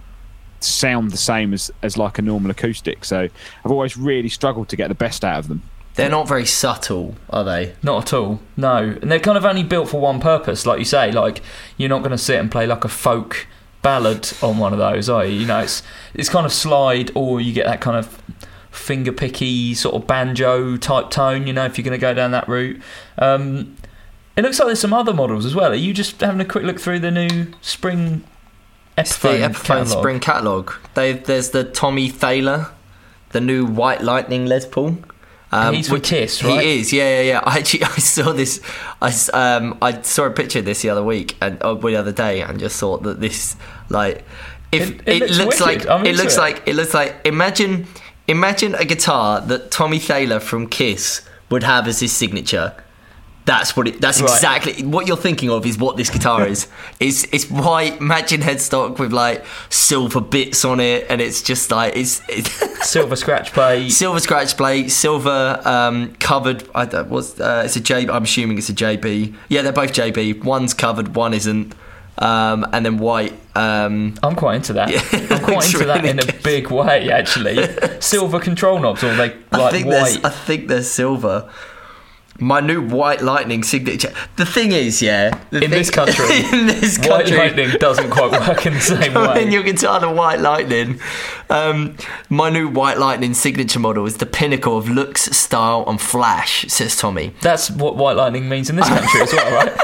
[0.62, 3.04] sound the same as as like a normal acoustic.
[3.04, 3.27] So
[3.65, 5.63] I've always really struggled to get the best out of them.
[5.95, 7.75] They're not very subtle, are they?
[7.84, 8.39] Not at all.
[8.56, 11.12] No, and they're kind of only built for one purpose, like you say.
[11.12, 11.41] Like
[11.77, 13.47] you're not going to sit and play like a folk
[13.82, 15.41] ballad on one of those, are you?
[15.41, 18.22] You know, it's it's kind of slide, or you get that kind of
[18.72, 21.48] finger picky sort of banjo type tone.
[21.48, 22.82] You know, if you're going to go down that route.
[23.17, 23.76] Um,
[24.36, 25.72] it looks like there's some other models as well.
[25.72, 28.24] Are you just having a quick look through the new spring
[28.98, 30.00] It's the Epiphone, Epiphone catalogue?
[30.00, 30.74] Spring catalogue.
[30.94, 32.67] They, there's the Tommy Thayer,
[33.32, 35.00] the new White Lightning Les Paul.
[35.53, 36.61] Um, he's with Kiss, right?
[36.63, 37.41] He is, yeah, yeah, yeah.
[37.45, 38.61] I actually I saw this.
[39.01, 42.11] I um I saw a picture of this the other week and uh, the other
[42.13, 43.55] day and just thought that this
[43.89, 44.23] like
[44.71, 46.39] if It- it looks looks like I'm it looks it.
[46.39, 47.87] like it looks like imagine
[48.27, 52.73] imagine a guitar that Tommy Thayer from Kiss would have as his signature.
[53.43, 53.99] That's what it.
[53.99, 54.30] That's Right.
[54.32, 55.65] exactly what you're thinking of.
[55.65, 56.67] Is what this guitar is.
[56.99, 61.95] It's it's white matching headstock with like silver bits on it, and it's just like
[61.95, 62.51] it's, it's
[62.88, 63.89] Silver scratch plate.
[63.91, 66.63] silver scratch plate, silver um, covered.
[66.75, 68.08] I don't, what's uh, it's a J.
[68.08, 69.34] I'm assuming it's a JB.
[69.49, 70.43] Yeah, they're both JB.
[70.43, 71.73] One's covered, one isn't.
[72.19, 73.34] Um, and then white.
[73.56, 74.89] Um, I'm quite into that.
[74.91, 77.58] Yeah, I'm quite into that really in a big way, actually.
[77.99, 80.23] Silver control knobs, or they I like think white.
[80.23, 81.49] I think they're silver.
[82.41, 84.12] My new white lightning signature.
[84.36, 88.32] The thing is, yeah, In thing- this country, in this country, White lightning doesn't quite
[88.32, 89.27] work in the same way.
[89.45, 89.49] way.
[89.51, 90.99] your guitar, the White Lightning.
[91.49, 91.95] Um,
[92.30, 96.95] my new White Lightning signature model is the pinnacle of looks, style, and flash, says
[96.97, 97.34] Tommy.
[97.41, 99.80] That's what white lightning means in this country as well, right?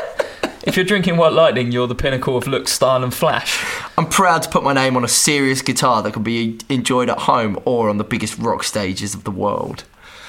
[0.66, 3.64] If you're drinking white lightning, you're the pinnacle of look, style, and flash.
[3.98, 7.20] I'm proud to put my name on a serious guitar that can be enjoyed at
[7.20, 9.84] home or on the biggest rock stages of the world.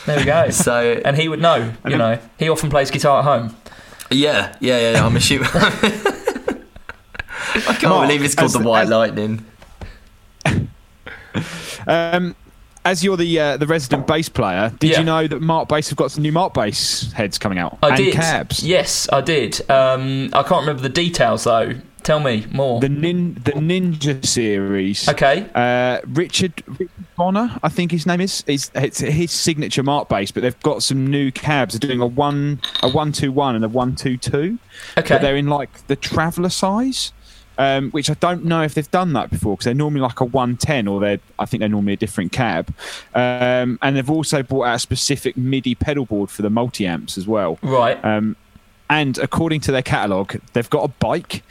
[0.09, 0.51] There we go.
[0.69, 2.19] So, and he would know, you know.
[2.39, 3.55] He often plays guitar at home.
[4.11, 5.49] yeah, yeah, yeah, yeah I'm assuming.
[5.55, 6.61] I
[7.75, 9.45] can't Mark, believe it's called as- the White as- Lightning.
[11.87, 12.35] Um,
[12.85, 14.99] as you're the uh, the resident bass player, did Yeah.
[14.99, 17.89] you know that Mark Bass have got some new Mark Bass heads coming out I
[17.89, 18.15] and did.
[18.15, 18.63] cabs?
[18.63, 19.69] Yes, I did.
[19.71, 21.75] Um, I can't remember the details though.
[22.03, 22.81] Tell me more.
[22.81, 25.09] The nin the Ninja series.
[25.09, 25.47] okay.
[25.55, 28.45] Uh, Richard, Richard Bona, I think his name is.
[28.47, 31.79] Is it's his signature Markbass, but they've got some new cabs.
[31.79, 34.59] They're doing a one, a one two one, and a one two two.
[34.97, 35.17] Okay.
[35.17, 37.13] But they're in like the traveller size,
[37.59, 40.25] um, which I don't know if they've done that before because they're normally like a
[40.25, 42.73] one ten, or they're I think they're normally a different cab.
[43.15, 47.19] Um, and they've also brought out a specific MIDI pedal board for the multi amps
[47.19, 47.59] as well.
[47.61, 48.03] Right.
[48.05, 48.37] Um,
[48.89, 51.43] and according to their catalogue, they've got a bike.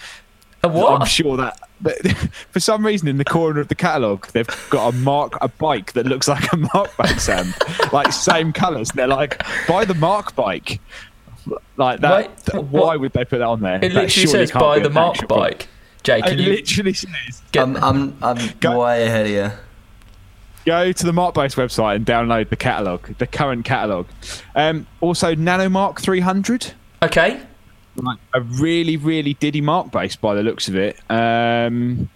[0.76, 1.02] A what?
[1.02, 1.98] I'm sure that, that
[2.52, 5.94] for some reason in the corner of the catalogue they've got a mark a bike
[5.94, 7.54] that looks like a mark bike Sam
[7.94, 10.80] like same colours they're like buy the mark bike
[11.78, 14.52] like that Wait, th- why would they put that on there it That literally says
[14.52, 15.60] buy the Mark actual product.
[15.60, 15.68] bike.
[16.04, 19.52] Jay, it can you literally says get I'm, I'm, I'm Go- way ahead of you.
[20.66, 24.08] go to the Markbass website and download the catalogue the current catalogue
[24.56, 27.42] um, also nanomark 300 okay?
[27.98, 30.98] Like a really, really diddy Markbass by the looks of it.
[31.10, 32.10] Um,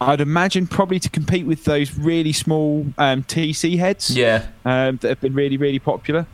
[0.00, 4.46] I'd imagine probably to compete with those really small um, TC heads Yeah.
[4.64, 6.26] um, that have been really, really popular.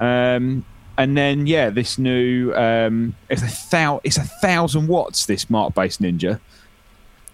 [0.00, 0.64] Um,
[0.98, 5.26] and then yeah, this new um, it's a thou- it's a thousand watts.
[5.26, 6.40] This Markbass Ninja.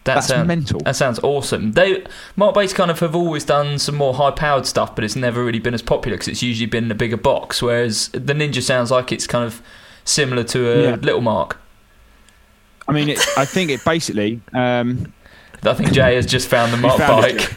[0.05, 0.81] That That's sound- mental.
[0.81, 1.73] That sounds awesome.
[1.73, 2.05] They
[2.37, 5.75] Markbass kind of have always done some more high-powered stuff, but it's never really been
[5.75, 7.63] as popular because it's usually been a bigger box.
[7.63, 9.63] Whereas the Ninja sounds like it's kind of
[10.05, 10.95] similar to a Yeah.
[10.97, 11.59] little Mark.
[12.89, 14.41] I mean, it, I think it basically.
[14.53, 15.13] Um,
[15.65, 17.57] I think Jay has just found the Mark found bike.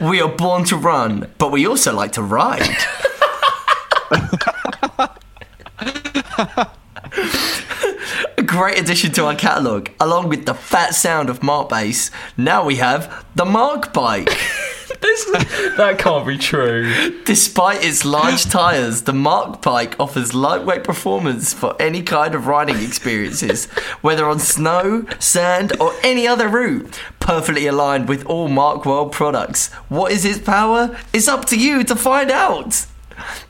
[0.00, 2.68] We are born to run, but we also like to ride.
[8.38, 12.10] A great addition to our catalogue, along with the fat sound of Mark Bass.
[12.36, 14.28] Now we have the Mark Bike.
[15.06, 15.24] This,
[15.76, 17.22] that can't be true.
[17.24, 22.76] Despite its large tyres, the Mark Bike offers lightweight performance for any kind of riding
[22.82, 23.66] experiences,
[24.00, 26.98] whether on snow, sand, or any other route.
[27.20, 29.72] Perfectly aligned with all Mark World products.
[29.88, 30.96] What is its power?
[31.12, 32.86] It's up to you to find out.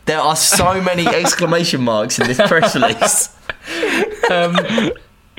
[0.07, 3.35] There are so many exclamation marks in this press release.
[4.31, 4.57] Um,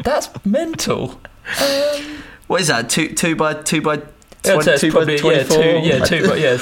[0.03, 1.19] that's mental.
[2.47, 2.89] What is that?
[2.89, 4.01] Two two by two by
[4.47, 6.57] Yeah, so it's two probably yeah, two, yeah, two, by, yeah,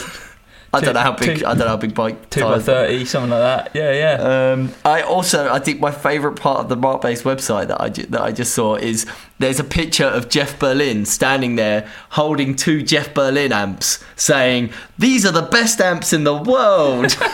[0.75, 1.39] I don't know how big.
[1.39, 2.29] two- I don't know how big bike.
[2.29, 2.65] two by tyres are.
[2.65, 3.71] thirty, something like that.
[3.75, 4.51] Yeah, yeah.
[4.53, 8.05] Um, I also, I think my favourite part of the Markbass website that I ju-
[8.07, 9.05] that I just saw is
[9.39, 15.25] there's a picture of Jeff Berlin standing there holding two Jeff Berlin amps, saying, "These
[15.25, 17.15] are the best amps in the world."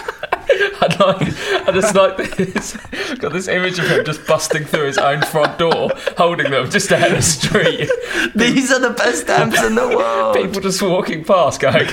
[0.84, 2.76] I like, I just like this.
[3.20, 6.90] Got this image of him just busting through his own front door, holding them just
[6.90, 7.90] down the street.
[8.36, 10.36] These are the best amps in the world.
[10.36, 11.88] People just walking past, going,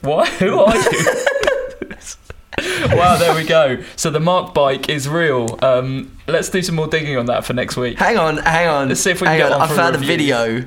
[0.00, 0.26] "Why?
[0.26, 0.89] Who are you?"
[2.96, 3.82] wow, there we go.
[3.96, 5.58] So the Mark bike is real.
[5.62, 7.98] Um, let's do some more digging on that for next week.
[7.98, 8.88] Hang on, hang on.
[8.88, 9.60] Let's see if we can hang get on.
[9.60, 10.16] one I found a review.
[10.16, 10.60] video.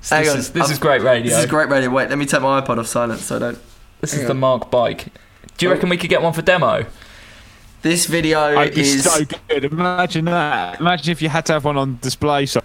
[0.00, 1.30] this hang on, is, this I've- is great radio.
[1.30, 1.90] This is great radio.
[1.90, 3.58] Wait, let me take my iPod off silent so I don't.
[4.00, 4.34] This hang is the.
[4.34, 5.06] Mark bike.
[5.56, 6.84] Do you reckon we could get one for demo?
[7.82, 9.04] This video I'd is.
[9.04, 9.64] so good.
[9.66, 10.80] Imagine that.
[10.80, 12.46] Imagine if you had to have one on display.
[12.46, 12.60] So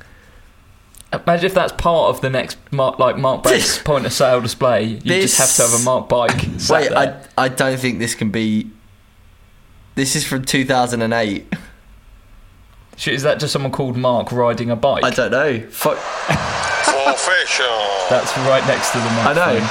[1.11, 4.83] Imagine if that's part of the next Mark, like Mark Base point of sale display.
[4.83, 6.39] You just have to have a Mark bike.
[6.59, 7.23] sat Wait, there.
[7.37, 8.69] I, I don't think this can be.
[9.95, 11.53] This is from 2008.
[12.95, 15.03] Shit, Is that just someone called Mark riding a bike?
[15.03, 15.59] I don't know.
[15.69, 15.97] Fuck.
[18.09, 19.27] That's right next to the Mark.
[19.27, 19.63] I microphone.
[19.63, 19.69] know.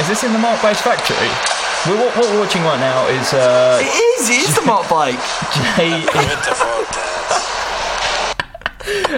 [0.00, 1.16] Is this in the Markbass factory?
[1.86, 4.30] We're, what, what we're watching right now is uh, It is.
[4.30, 5.18] It is the Mark bike.
[5.76, 6.04] Jay.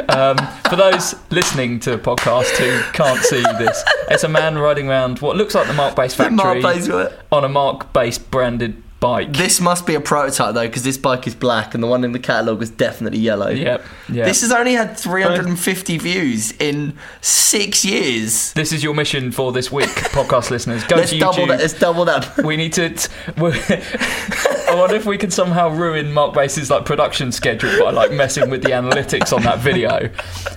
[0.09, 0.37] Um,
[0.69, 5.21] for those listening to the podcast who can't see this, it's a man riding around
[5.21, 9.33] what looks like the Markbass factory Mark on a Markbass branded bike.
[9.35, 12.13] This must be a prototype though, because this bike is black and the one in
[12.13, 13.49] the catalogue was definitely yellow.
[13.51, 13.85] Yep.
[14.11, 14.25] Yeah.
[14.25, 18.53] This has only had 350 views in six years.
[18.55, 20.85] This is your mission for this week, podcast listeners.
[20.85, 21.49] Go Let's to double YouTube.
[21.49, 21.61] that.
[21.61, 22.45] Let's double that.
[22.45, 22.91] We need to.
[22.91, 23.09] T-
[24.69, 28.63] I wonder if we can somehow ruin Markbass's like production schedule by like messing with
[28.63, 30.11] the analytics on that video.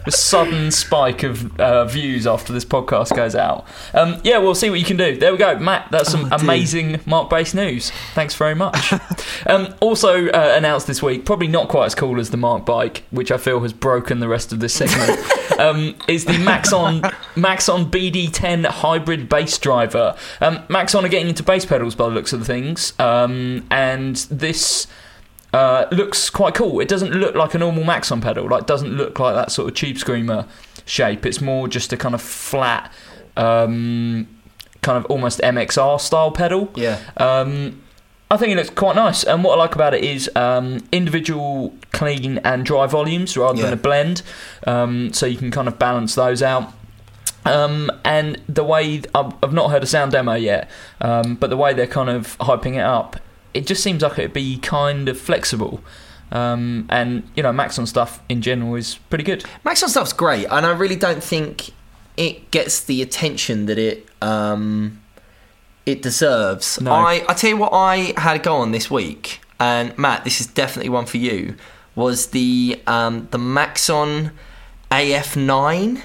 [0.05, 3.65] A sudden spike of uh, views after this podcast goes out.
[3.93, 5.17] Um, yeah, we'll see what you can do.
[5.17, 5.89] There we go, Matt.
[5.91, 7.91] That's some Oh, amazing Markbass news.
[8.13, 8.93] Thanks very much.
[9.45, 13.03] um, also uh, announced this week, probably not quite as cool as the Mark Bike,
[13.11, 15.19] which I feel has broken the rest of this segment.
[15.59, 17.01] um, is the Maxon
[17.35, 20.15] Maxon BD10 hybrid bass driver.
[20.41, 23.65] Um, Maxon are getting into bass pedals by the looks of the things, um,
[23.97, 24.88] and this.
[25.53, 26.81] Uh, looks quite cool.
[26.81, 28.47] It doesn't look like a normal Maxon pedal.
[28.47, 30.45] Like, doesn't look like that sort of cheap screamer
[30.86, 31.25] shape.
[31.25, 32.91] It's more just a kind of flat,
[33.38, 34.27] um,
[34.81, 36.69] kind of almost MXR style pedal.
[36.75, 36.99] Yeah.
[37.15, 37.81] Um,
[38.29, 41.73] I think it looks quite nice, and what I like about it is um, individual
[41.93, 44.21] clean and dry volumes rather than a blend,
[44.65, 46.73] um, so you can kind of balance those out.
[47.45, 51.55] Um, and the way I've, I've not heard a sound demo yet, um, but the
[51.55, 53.17] way they're kind of hyping it up,
[53.57, 55.81] it just seems like it'd be kind of flexible.
[56.31, 59.43] Um, and you know, Maxon stuff in general is pretty good.
[59.63, 61.71] Maxon stuff's great, and I really don't think
[62.17, 65.01] it gets the attention that it um,
[65.87, 66.79] it deserves.
[66.79, 66.91] No.
[66.91, 70.39] I I tell you what, I had a go on this week, and Matt, this
[70.39, 71.55] is definitely one for you.
[71.95, 74.31] Was the um, the Maxon
[74.91, 76.03] AF9?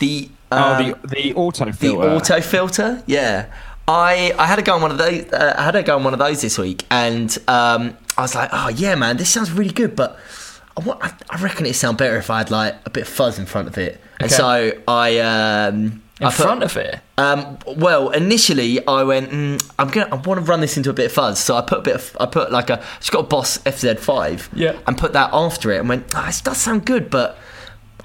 [0.00, 3.46] The oh, um, the the auto the auto filter, yeah.
[3.86, 5.30] I I had a go on one of those.
[5.32, 8.34] Uh, I had a go on one of those this week, and um, I was
[8.34, 10.18] like, oh yeah, man, this sounds really good, but
[10.76, 13.08] I, want, I, I reckon it'd sound better if I had like a bit of
[13.08, 14.00] fuzz in front of it.
[14.20, 19.30] And so I um, In I put- front of it, um, well, initially I went,
[19.30, 21.60] mm, I'm gonna, I want to run this into a bit of fuzz, so I
[21.62, 24.78] put a bit of, I put like a, just got a Boss FZ5, Yeah.
[24.86, 27.36] and put that after it, and went, oh, this does sound good, but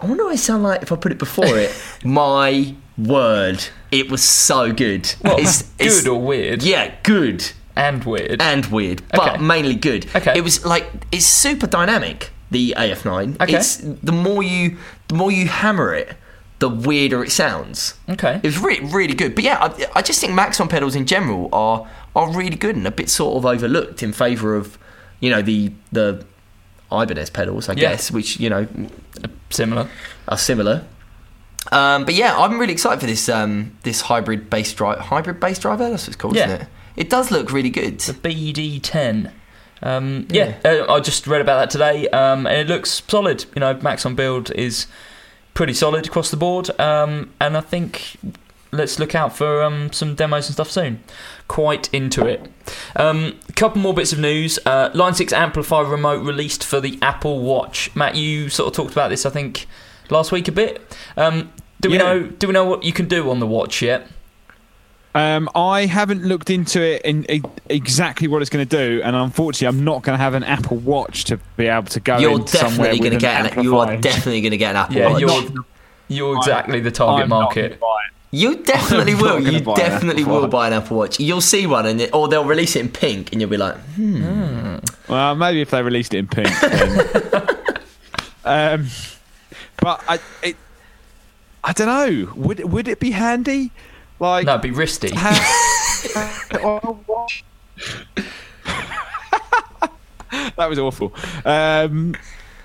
[0.02, 1.72] I wonder what it sound like if I put it before it.
[2.04, 5.14] My word, it was so good.
[5.24, 8.42] well, It's- it's- good or weird, yeah, good and weird.
[8.42, 9.42] and weird, but Okay.
[9.42, 10.06] mainly good.
[10.16, 10.34] Okay.
[10.36, 12.32] It was like it's super dynamic.
[12.52, 13.38] The AF9.
[13.40, 13.54] Okay.
[13.56, 16.16] It's the more you, the more you hammer it,
[16.58, 17.94] the weirder it sounds.
[18.10, 19.36] okay, It was really, really good.
[19.36, 22.88] But yeah, I, I just think Maxon pedals in general are are really good and
[22.88, 24.78] a bit sort of overlooked in favour of,
[25.20, 26.26] you know, the the
[26.92, 27.92] Ibanez pedals, I Yeah.
[27.92, 28.68] guess, which you know
[29.52, 29.88] similar.
[30.28, 30.84] are similar.
[31.72, 35.60] Um, but yeah, I'm really excited for this um, this hybrid bass drive hybrid bass
[35.60, 35.90] driver.
[35.90, 36.46] That's what it's called, Yeah.
[36.48, 36.68] isn't it?
[36.96, 38.00] It does look really good.
[38.00, 39.32] The BD10.
[39.82, 43.46] Um, yeah, uh, I just read about that today, um, and it looks solid.
[43.56, 44.88] You know, Maxon build is
[45.54, 48.18] pretty solid across the board, um, and I think
[48.72, 51.02] let's look out for um, some demos and stuff soon.
[51.48, 52.52] Quite into it.
[52.98, 54.60] Um, a couple more bits of news.
[54.66, 57.90] Uh, Line 6 amplifier remote released for the Apple Watch.
[57.96, 59.66] Matt, you sort of talked about this, I think,
[60.10, 60.82] last week a bit.
[61.18, 62.04] Um, do we Yeah.
[62.04, 62.24] know?
[62.24, 64.08] Do we know what you can do on the watch yet?
[65.16, 69.16] Um, I haven't looked into it in, in exactly what it's going to do, and
[69.16, 72.34] unfortunately, I'm not going to have an Apple Watch to be able to go You're
[72.40, 75.10] in definitely going to get an, you are definitely going to get an Apple Yeah,
[75.10, 75.22] Watch.
[75.22, 75.64] you're
[76.10, 77.70] you're exactly the target I'm market.
[77.70, 78.14] gonna buy it.
[78.32, 79.40] You definitely will.
[79.40, 81.20] You definitely will buy an Apple Watch.
[81.20, 83.76] You'll see one, and it, or they'll release it in pink, and you'll be like,
[83.96, 84.76] hmm.
[85.08, 86.50] Well, maybe if they released it in pink.
[86.62, 87.48] Then.
[88.46, 88.88] um,
[89.82, 90.56] but I, it,
[91.64, 92.32] I don't know.
[92.36, 93.72] Would would it be handy?
[94.20, 95.12] Like, No, it'd be wristy.
[100.58, 101.14] that was awful.
[101.46, 102.16] Um,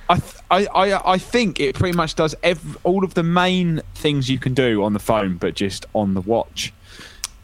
[0.09, 3.81] I, th- I, I, I think it pretty much does ev- all of the main
[3.95, 6.73] things you can do on the phone, but just on the watch.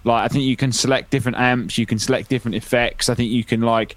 [0.05, 3.09] Like I think you can select different amps, you can select different effects.
[3.09, 3.97] I think you can like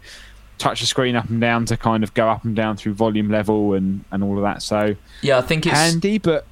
[0.58, 3.30] touch the screen up and down to kind of go up and down through volume
[3.30, 4.62] level and and all of that.
[4.62, 6.46] So Yeah, I think it's handy, but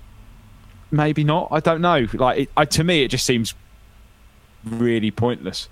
[0.92, 1.48] maybe not.
[1.52, 2.08] I don't know.
[2.14, 3.54] Like it, I, to me, it just seems
[4.64, 5.68] really pointless.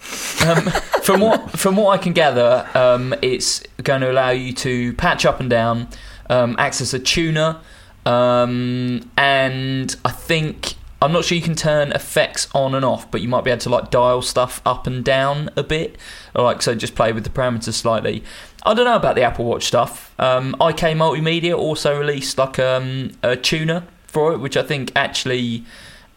[0.46, 0.64] um,
[1.04, 5.26] from what from what I can gather, um, it's going to allow you to patch
[5.26, 5.88] up and down,
[6.30, 7.60] um, access a tuner,
[8.06, 13.22] um, and I think I'm not sure you can turn effects on and off, but
[13.22, 15.98] you might be able to like dial stuff up and down a bit,
[16.36, 18.24] or like so just play with the parameters slightly.
[18.64, 20.14] I don't know about the Apple Watch stuff.
[20.20, 25.64] Um, IK Multimedia also released like um, a tuner for it, which I think actually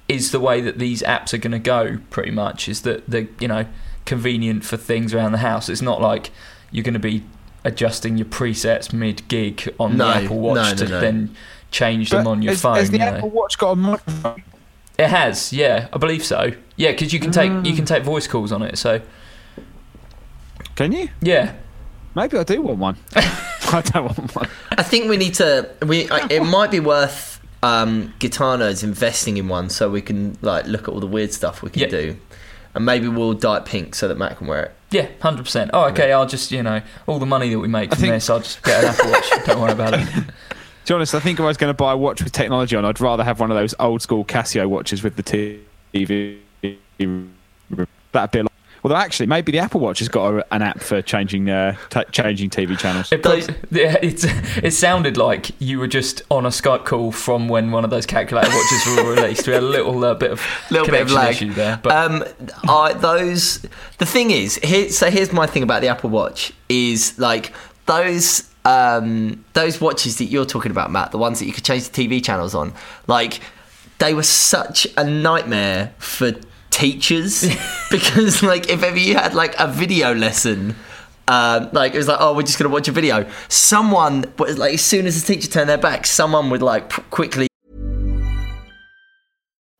[0.09, 1.99] is the way that these apps are going to go.
[2.11, 3.67] Pretty much is that they're you know
[4.05, 5.69] convenient for things around the house.
[5.69, 6.31] It's not like
[6.73, 7.23] you're going to be
[7.65, 11.01] adjusting your presets mid gig on No, the Apple Watch no, no, to no.
[11.01, 11.37] then
[11.71, 12.77] change them on your has, phone.
[12.77, 13.13] Has the you know.
[13.13, 14.43] Apple Watch got a microphone?
[14.99, 16.53] It has, yeah, I believe so.
[16.77, 17.67] Yeah, because you can take Mm.
[17.67, 18.77] you can take voice calls on it.
[18.79, 19.01] So
[20.75, 21.09] Can you?
[21.21, 21.55] yeah,
[22.15, 22.97] Maybe I do want one.
[23.17, 24.49] I don't want one.
[24.71, 25.71] I think we need to.
[25.87, 30.37] We I, it might be worth um, Guitar Nerds investing in one so we can
[30.43, 31.89] like look at all the weird stuff we can Yeah.
[31.89, 32.17] do,
[32.75, 34.73] and maybe we'll dye it pink so that Matt can wear it.
[34.91, 35.71] yeah, hundred percent.
[35.73, 36.13] Oh, okay.
[36.13, 38.41] I'll just you know all the money that we make I from think- this, I'll
[38.41, 39.31] just get an Apple Watch.
[39.47, 40.09] Don't worry about it.
[40.87, 42.75] To be honest, I think if I was going to buy a watch with technology
[42.77, 46.39] on, I'd rather have one of those old school Casio watches with the TV.
[48.13, 48.53] That'd be a lot.
[48.85, 52.03] Although actually, maybe the Apple Watch has got a, an app for changing uh, t-
[52.11, 53.13] changing TV channels.
[53.13, 54.25] It, Those- prob- yeah, it's,
[54.57, 58.07] it sounded like you were just on a Skype call from when one of those
[58.07, 59.47] calculator watches were released.
[59.47, 61.31] We had a little uh, bit of Little bit of connection lag.
[61.31, 62.25] issue there, but um,
[62.69, 63.59] I, those
[63.99, 64.89] the thing is here.
[64.91, 67.53] So here's my thing about the Apple Watch is like
[67.87, 71.11] those um, those watches that you're talking about, Matt.
[71.11, 72.73] The ones that you could change the TV channels on,
[73.07, 73.41] like
[73.99, 76.33] they were such a nightmare for
[76.71, 77.43] teachers
[77.91, 80.75] because like if ever you had like a video lesson
[81.29, 84.81] um, like it was like oh we're just gonna watch a video someone like as
[84.83, 87.47] soon as the teacher turned their back someone would like p- quickly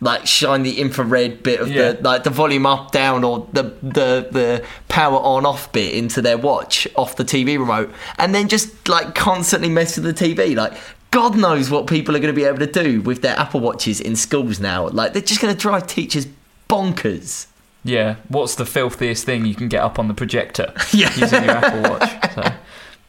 [0.00, 1.92] Like shine the infrared bit of Yeah.
[1.92, 6.20] the like the volume up down or the the the power on off bit into
[6.22, 10.54] their watch off the TV remote and then just like constantly mess with the TV
[10.56, 10.72] like
[11.10, 14.00] god knows what people are going to be able to do with their Apple watches
[14.00, 16.26] in schools now like they're just going to drive teachers
[16.68, 17.46] bonkers
[17.84, 21.14] Yeah, what's the filthiest thing you can get up on the projector Yeah.
[21.16, 22.34] using your Apple Watch?
[22.34, 22.42] So,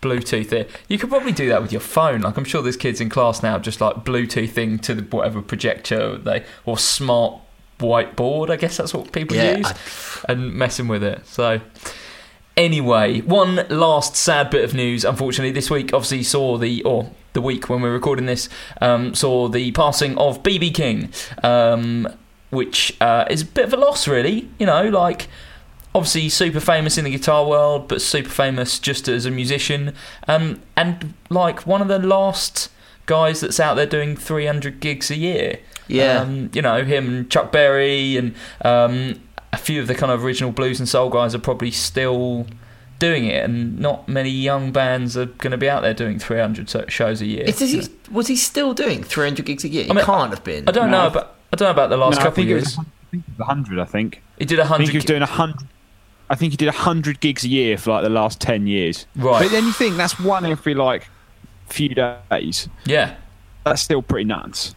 [0.01, 0.69] Bluetooth it.
[0.87, 2.21] You could probably do that with your phone.
[2.21, 6.17] Like I'm sure there's kids in class now just like Bluetoothing to the whatever projector
[6.17, 7.41] they or smart
[7.79, 8.49] whiteboard.
[8.49, 9.67] I guess that's what people Yeah, use,
[10.27, 11.25] I- and messing with it.
[11.27, 11.61] So.
[12.57, 15.03] Anyway, one last sad bit of news.
[15.03, 18.47] Unfortunately, this week obviously saw the or the week when we're recording this
[18.79, 21.11] um, saw the passing of BB King,
[21.43, 22.07] um,
[22.51, 24.47] which uh, is a bit of a loss, really.
[24.57, 25.27] You know, like
[25.95, 29.95] obviously super famous in the guitar world, but super famous just as a musician,
[30.27, 32.69] um, and like one of the last
[33.07, 35.59] guys that's out there doing 300 gigs a year.
[35.87, 36.21] Yeah.
[36.21, 38.33] um, you know him and Chuck Berry and
[38.63, 39.21] um,
[39.53, 42.47] a few of the kind of original blues and soul guys are probably still
[42.99, 46.91] doing it, and not many young bands are going to be out there doing 300
[46.91, 47.43] shows a year.
[47.45, 49.83] Is he, was he still doing 300 gigs a year?
[49.83, 50.67] He I mean, can't have been.
[50.67, 51.03] I don't No.
[51.05, 52.77] know, but I don't know about the last No, I couple think of years.
[52.77, 54.21] was, I think it was 100, I think.
[54.39, 54.89] He did a I think hundred.
[54.91, 55.67] he was doing 100.
[56.29, 59.05] I think he did 100 gigs a year for like the last 10 years.
[59.15, 59.43] Right.
[59.43, 61.07] But then you think that's one every like
[61.67, 62.69] few days.
[62.85, 63.15] yeah.
[63.63, 64.75] That's still pretty nuts.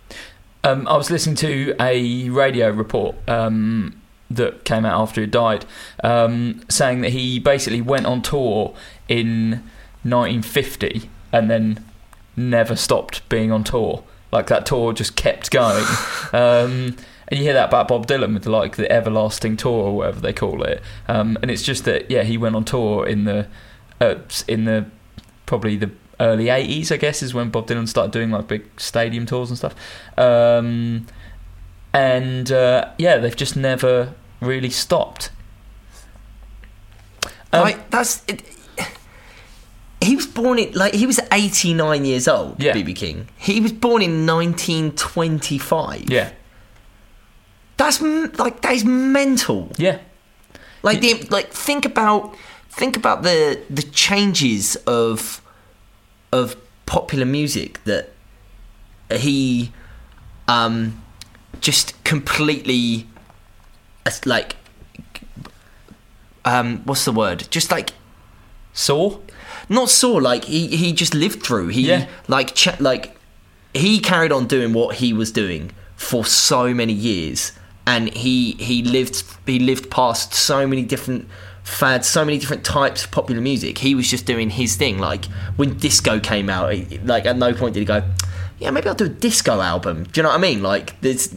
[0.64, 5.66] Um, I was listening to a radio report um, that came out after he died,
[6.02, 8.74] um, saying that he basically went on tour
[9.06, 9.62] in
[10.04, 11.84] 1950 and then
[12.34, 14.04] never stopped being on tour.
[14.32, 15.84] Like that tour just kept going.
[17.28, 20.32] and you hear that about Bob Dylan with like the everlasting tour or whatever they
[20.32, 20.82] call it.
[21.06, 23.46] Um, and it's just that yeah, he went on tour in the
[24.00, 24.16] uh,
[24.46, 24.86] in the
[25.46, 29.24] probably the early 80s, I guess, is when Bob Dylan started doing like big stadium
[29.26, 29.74] tours and stuff.
[30.18, 31.06] Um,
[31.92, 35.30] and uh, yeah, they've just never really stopped.
[37.52, 38.42] Um, like that's it,
[40.02, 42.74] he was born in like he was 89 years old Yeah.
[42.74, 46.30] bb king he was born in 1925 yeah,
[47.78, 49.70] that's like that is mental.
[49.78, 49.98] Yeah,
[50.82, 52.36] like the like think about
[52.68, 55.40] think about the the changes of
[56.32, 56.56] of
[56.86, 58.10] popular music that
[59.10, 59.72] he
[60.48, 61.02] um
[61.60, 63.06] just completely
[64.26, 64.56] like
[66.44, 67.46] um what's the word?
[67.50, 67.90] Just like
[68.72, 69.18] Saw.
[69.68, 71.68] not saw like he he just lived through.
[71.68, 72.06] He Yeah.
[72.28, 73.16] like ch- like
[73.74, 77.52] he carried on doing what he was doing for so many years
[77.88, 81.26] and he he lived he lived past so many different
[81.64, 85.24] fads so many different types of popular music he was just doing his thing like
[85.56, 86.74] when disco came out
[87.04, 88.02] like at no point did he go
[88.58, 91.32] yeah maybe i'll do a disco album do you know what i mean like there's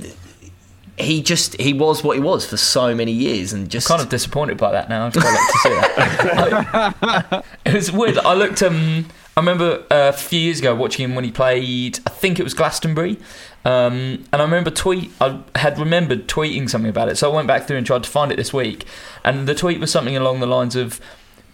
[0.98, 4.10] he just he was what he was for so many years and just Kind of
[4.10, 5.10] disappointed by that now.
[5.10, 7.46] Quite like to see that.
[7.66, 8.20] It was weird.
[8.20, 8.62] I looked.
[8.62, 12.00] Um, I remember uh, a few years ago watching him when he played.
[12.06, 13.18] I think it was Glastonbury.
[13.64, 15.12] Um, and I remember tweet.
[15.22, 18.10] I had remembered tweeting something about it, so I went back through and tried to
[18.10, 18.86] find it this week.
[19.24, 21.00] And the tweet was something along the lines of,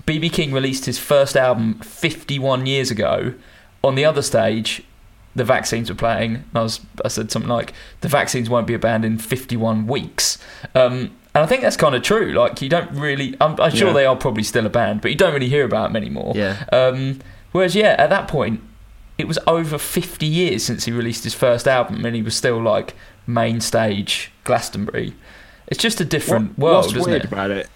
[0.06, 3.34] "BB King released his first album 51 years ago.
[3.84, 4.82] On the other stage,
[5.36, 6.36] the vaccines were playing.
[6.36, 10.38] And I was I said something like the vaccines won't be abandoned in 51 weeks.
[10.76, 12.32] Um, and I think that's kind of true.
[12.32, 13.36] Like you don't really.
[13.42, 13.94] I'm, I'm sure Yeah.
[13.94, 16.32] they are probably still a band, but you don't really hear about them anymore.
[16.36, 16.64] Yeah.
[16.72, 17.20] Um,
[17.52, 18.62] whereas yeah, at that point,
[19.18, 22.62] it was over 50 years since he released his first album, and he was still
[22.62, 22.94] like
[23.26, 25.14] main stage Glastonbury.
[25.68, 27.32] It's just a different What- world, what's isn't weird it?
[27.32, 27.68] about it?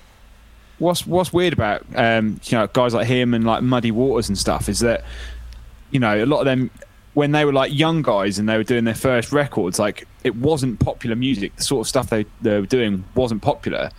[0.79, 4.37] What's what's weird about um, you know guys like him and like Muddy Waters and
[4.37, 5.03] stuff is that
[5.91, 6.71] you know a lot of them
[7.13, 10.35] when they were like young guys and they were doing their first records, like it
[10.35, 11.55] wasn't popular music.
[11.57, 13.91] The sort of stuff they, they were doing wasn't popular.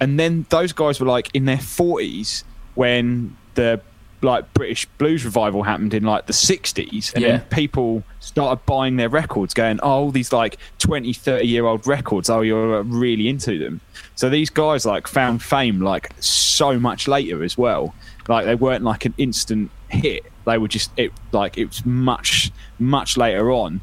[0.00, 2.42] And then those guys were like in their forties
[2.74, 3.80] when the
[4.22, 7.28] like British blues revival happened in like the 60s and Yeah.
[7.38, 12.28] then people started buying their records going oh these like 20 30 year old records
[12.28, 13.80] oh you're really into them.
[14.16, 17.94] So these guys like found fame like so much later as well.
[18.28, 20.24] Like they weren't like an instant hit.
[20.44, 23.80] They were just it like it was much much later on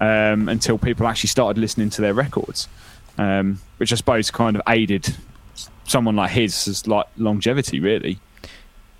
[0.00, 2.68] um, until people actually started listening to their records
[3.18, 5.14] um, which i suppose kind of aided
[5.84, 8.18] someone like his like longevity really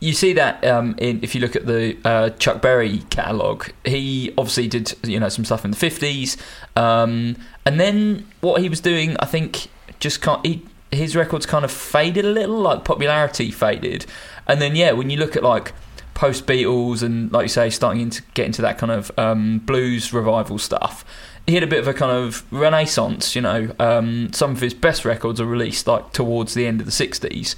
[0.03, 3.69] you see that um, in if you look at the uh, Chuck Berry catalog.
[3.85, 6.37] He obviously did you know some stuff in the fifties,
[6.75, 9.69] um, and then what he was doing, I think,
[10.01, 10.45] just can't.
[10.45, 14.05] He, his records kind of faded a little, like popularity faded,
[14.49, 15.73] and then yeah, when you look at like
[16.15, 20.13] post Beatles and like you say, starting to get into that kind of um, blues
[20.13, 21.05] revival stuff.
[21.47, 23.73] He had a bit of a kind of renaissance, you know.
[23.79, 27.55] Um, some of his best records are released like towards the end of the '60s,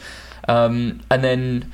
[0.47, 1.72] um, and then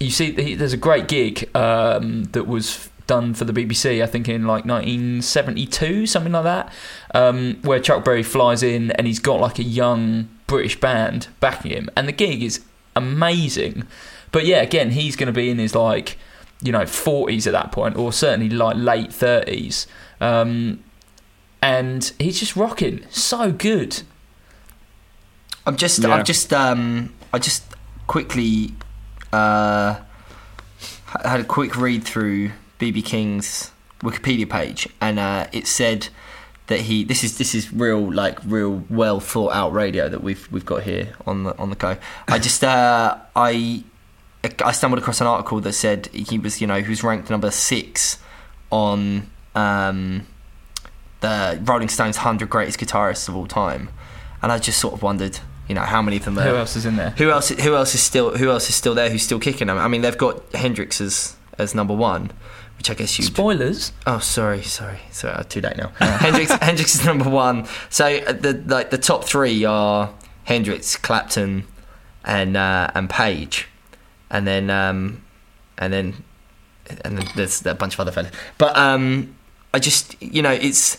[0.00, 4.28] you see there's a great gig um, that was done for the BBC I think
[4.28, 6.72] in like 1972 something like that
[7.14, 11.70] um, where Chuck Berry flies in and he's got like a young British band backing
[11.72, 11.90] him.
[11.96, 12.60] And the gig is
[12.94, 13.86] amazing.
[14.30, 16.18] But yeah again he's going to be in his like
[16.60, 19.86] you know 40s at that point or certainly like late 30s
[20.20, 20.82] um,
[21.62, 23.04] and he's just rocking.
[23.10, 24.02] So good.
[25.66, 26.10] I'm just, Yeah.
[26.10, 27.64] I'm just, um, I just
[28.06, 28.72] quickly
[29.32, 30.00] uh,
[31.24, 36.08] had a quick read through BB King's Wikipedia page, and uh, it said
[36.68, 37.04] that he.
[37.04, 40.82] This is this is real, like real well thought out radio that we've we've got
[40.82, 41.96] here on the on the go.
[42.28, 43.82] I just, uh, I,
[44.64, 47.50] I stumbled across an article that said he was, you know, he was ranked number
[47.50, 48.18] six
[48.70, 50.26] on um,
[51.20, 53.88] the Rolling Stones 100 greatest guitarists of all time,
[54.42, 56.42] and I just sort of wondered, you know, how many of them are.
[56.42, 57.50] who else is in there Who else?
[57.50, 58.36] Who else is still?
[58.36, 59.10] Who else is still there?
[59.10, 59.78] Who's still kicking them?
[59.78, 62.30] I mean, they've got Hendrix as as number one,
[62.78, 63.24] which I guess you.
[63.24, 65.44] spoilers Oh, sorry, sorry, sorry.
[65.44, 65.88] Too late now.
[65.98, 67.66] Hendrix, Hendrix is number one.
[67.90, 70.14] So uh, the like the top three are
[70.44, 71.64] Hendrix, Clapton,
[72.24, 73.68] and uh, and Page,
[74.30, 75.22] and then um,
[75.76, 76.24] and then
[77.04, 78.32] and then there's a bunch of other fellas.
[78.56, 79.36] But um,
[79.74, 80.98] I just you know it's.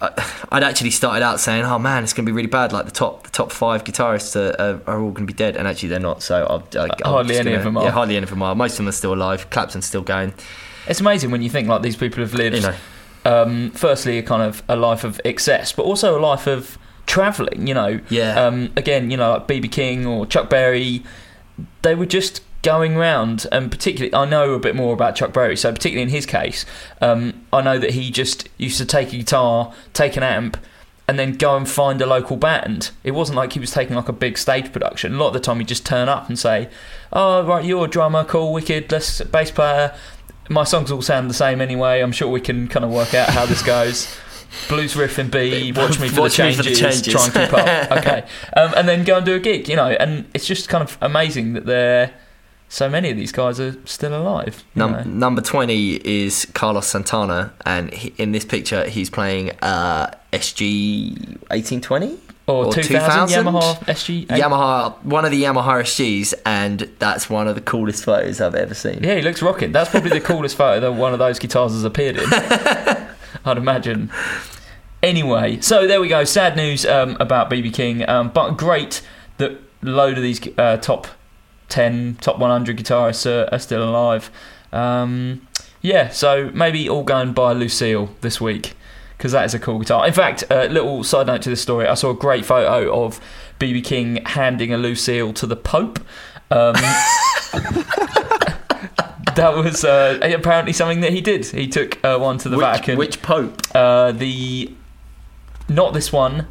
[0.00, 2.90] I'd actually started out saying, "Oh man, it's going to be really bad." Like the
[2.90, 5.88] top, the top five guitarists are, are, are all going to be dead, and actually
[5.88, 6.22] they're not.
[6.22, 7.84] So I'll, I, I'm Uh, Hardly any gonna- of them are.
[7.84, 8.54] Yeah, hardly any of them are.
[8.54, 9.48] Most of them are still alive.
[9.50, 10.34] Clapton's still going.
[10.86, 12.56] It's amazing when you think like these people have lived.
[12.56, 12.74] You know.
[13.24, 16.76] Um, firstly, a kind of a life of excess, but also a life of
[17.06, 17.66] travelling.
[17.66, 18.00] You know.
[18.10, 18.38] Yeah.
[18.38, 21.02] Um, again, you know, like BB King or Chuck Berry,
[21.82, 25.56] they were just going round, and particularly, I know a bit more about Chuck Berry.
[25.56, 26.66] So, particularly in his case,
[27.00, 30.58] um, I know that he just used to take a guitar, take an amp.
[31.08, 32.90] And then go and find a local band.
[33.04, 35.14] It wasn't like he was taking like a big stage production.
[35.14, 36.68] A lot of the time, he'd just turn up and say,
[37.12, 38.90] "Oh, right, you're a drummer, cool, wicked.
[38.90, 39.94] Let's bass player
[40.48, 42.00] my songs all sound the same anyway.
[42.00, 44.16] I'm sure we can kind of work out how this goes.
[44.68, 47.12] Blues riff and B, watch me for, Watch the, me for changes, the changes.
[47.12, 47.90] try and keep up.
[47.98, 48.26] Okay,
[48.56, 49.88] um, and then go and do a gig, you know.
[49.88, 52.14] And it's just kind of amazing that there,
[52.68, 54.64] so many of these guys are still alive.
[54.74, 61.10] Num- number 20 is Carlos Santana, and he, in this picture, he's playing uh, SG
[61.50, 64.26] 1820 Or 2000 Yamaha SG.
[64.26, 68.74] Yamaha, one of the Yamaha SGs, and that's one of the coolest photos I've ever
[68.74, 69.02] seen.
[69.02, 69.72] Yeah, he looks rocking.
[69.72, 72.26] That's probably the coolest photo that one of those guitars has appeared in.
[73.44, 74.10] I'd imagine.
[75.02, 76.24] Anyway, so there we go.
[76.24, 79.02] Sad news um, about BB King, um, but great
[79.38, 81.06] that load of these uh, top
[81.68, 84.30] 10, top 100 guitarists are, are still alive.
[84.72, 85.46] Um,
[85.80, 88.74] yeah, so maybe all go and buy Lucille this week
[89.16, 90.06] because that is a cool guitar.
[90.06, 93.20] In fact, a little side note to this story: I saw a great photo of
[93.58, 95.98] BB King handing a Lucille to the Pope.
[96.50, 96.74] Um,
[99.34, 101.46] that was uh, apparently something that he did.
[101.46, 102.98] He took uh, one to the which, Vatican.
[102.98, 103.62] which Pope?
[103.74, 104.74] Uh, the
[105.68, 106.46] not this one,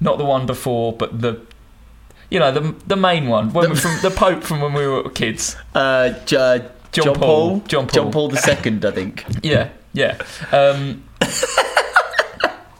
[0.00, 1.40] not the one before, but the
[2.30, 5.08] you know the the main one when The- from the Pope from when we were
[5.10, 5.56] kids.
[5.74, 6.58] Uh, J- uh,
[6.92, 7.20] John John, Paul.
[7.50, 7.58] Paul.
[7.68, 7.94] John Paul.
[7.94, 9.24] John Paul II, I think.
[9.42, 10.16] Yeah, yeah.
[10.52, 11.04] Um,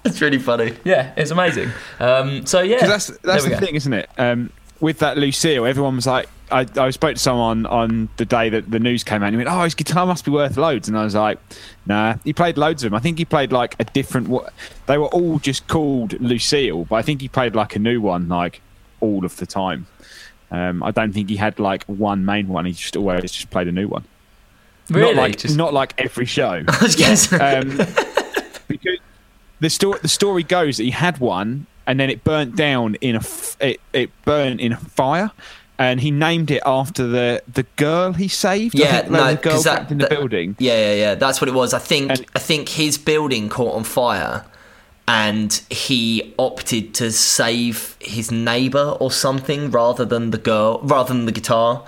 [0.04, 0.74] It's really funny.
[0.84, 1.70] yeah, it's amazing.
[2.00, 3.58] Um, so yeah, that's that's the go.
[3.58, 4.08] thing, isn't it?
[4.16, 8.48] Um, with that Lucille, everyone was like, I, I spoke to someone on the day
[8.48, 10.88] that the news came out, and he went, "Oh, his guitar must be worth loads,"
[10.88, 11.38] and I was like,
[11.84, 12.96] "Nah, he played loads of them.
[12.96, 14.28] I think he played like a different.
[14.28, 14.50] What
[14.86, 18.28] they were all just called Lucille, but I think he played like a new one,
[18.30, 18.62] like
[19.00, 19.86] all of the time.
[20.50, 22.64] Um, I don't think he had like one main one.
[22.64, 24.04] He just always just played a new one.
[24.90, 26.64] Really, not like Just- not like every show.
[26.68, 27.68] I was um,
[28.68, 28.98] because
[29.60, 33.14] the story the story goes that he had one and then it burnt down in
[33.16, 35.30] a f- it, it burned in a fire
[35.78, 39.90] and he named it after the the girl he saved Yeah, no, a girl that-
[39.90, 41.14] in the that- building Yeah, yeah, yeah.
[41.16, 41.74] That's what it was.
[41.74, 44.44] I think And- I think his building caught on fire,
[45.08, 51.24] and he opted to save his neighbor or something rather than the girl, rather than
[51.24, 51.84] the guitar.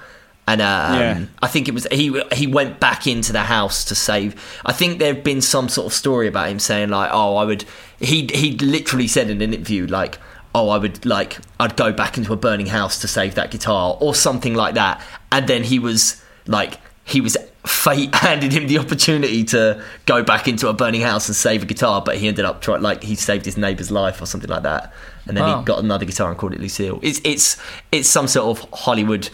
[0.49, 1.25] And um, Yeah.
[1.43, 2.21] I think it was he.
[2.33, 4.35] He went back into the house to save.
[4.65, 7.45] I think there had been some sort of story about him saying like, "Oh, I
[7.45, 7.65] would."
[8.01, 10.19] He he literally said in an interview like,
[10.55, 13.97] "Oh, I would like I'd go back into a burning house to save that guitar"
[14.01, 15.01] or something like that.
[15.31, 20.49] And then he was like, he was fate handed him the opportunity to go back
[20.49, 23.15] into a burning house and save a guitar, but he ended up trying like he
[23.15, 24.93] saved his neighbour's life or something like that,
[25.27, 25.59] and then Wow.
[25.59, 26.99] he got another guitar and called it Lucille.
[27.03, 27.57] It's it's
[27.93, 29.29] it's some sort of Hollywood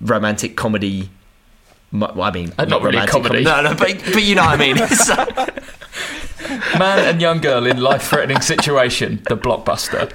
[0.00, 1.10] romantic comedy.
[1.92, 3.44] Well, I mean, Uh, not really a romantic comedy.
[3.44, 4.76] No, no, but but you know what I mean.
[6.78, 9.22] Man and young girl in life-threatening situation.
[9.28, 10.12] The blockbuster.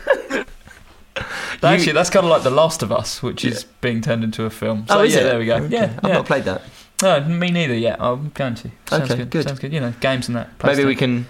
[1.64, 4.50] Actually, that's kind of like The Last of Us, which is being turned into a
[4.50, 4.86] film.
[4.88, 5.24] So oh, is yeah, it?
[5.24, 5.56] there we go.
[5.56, 5.68] Okay.
[5.76, 6.16] Yeah, I've yeah.
[6.16, 6.62] not played that.
[7.02, 8.02] No, me neither yet.
[8.02, 8.72] I'm going to.
[8.88, 9.30] Sounds Okay, good.
[9.30, 9.48] good.
[9.48, 9.72] Sounds good.
[9.74, 10.50] You know, games and that.
[10.64, 11.28] Maybe we can.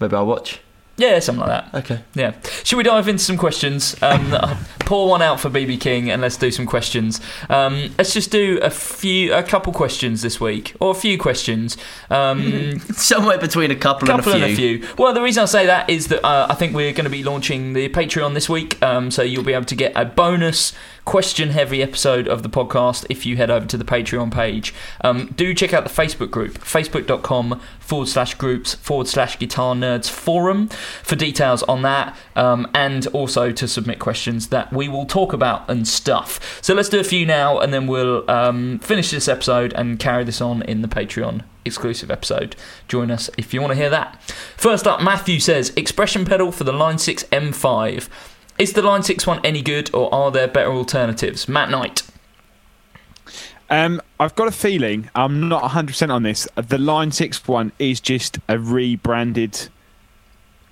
[0.00, 0.60] Maybe I'll watch.
[0.98, 1.84] Yeah, something like that.
[1.84, 2.00] Okay.
[2.14, 2.32] Yeah.
[2.64, 3.94] Should we dive into some questions?
[4.02, 4.30] Um,
[4.80, 7.20] pour one out for BB King, and let's do some questions.
[7.50, 11.76] Um, let's just do a few, a couple questions this week, or a few questions.
[12.08, 14.86] Um, Somewhere between a couple, couple and and a few.
[14.96, 17.22] Well, the reason I say that is that uh, I think we're going to be
[17.22, 20.72] launching the Patreon this week, um, so you'll be able to get a bonus
[21.06, 24.74] question-heavy episode of the podcast if you head over to the Patreon page.
[25.02, 30.10] Um, do check out the Facebook group, facebook.com forward slash groups forward slash guitar nerds
[30.10, 30.68] forum
[31.02, 35.70] for details on that, um, and also to submit questions that we will talk about
[35.70, 36.60] and stuff.
[36.60, 40.24] So let's do a few now, and then we'll um, finish this episode and carry
[40.24, 42.56] this on in the Patreon exclusive episode.
[42.88, 44.20] Join us if you want to hear that.
[44.56, 48.08] First up, Matthew says expression pedal for the Line 6 M5.
[48.58, 51.48] Is the Line 6 one any good or are there better alternatives?
[51.48, 52.02] Matt Knight.
[53.68, 58.00] um, I've got a feeling I'm not 100% on this the Line 6 one is
[58.00, 59.68] just a rebranded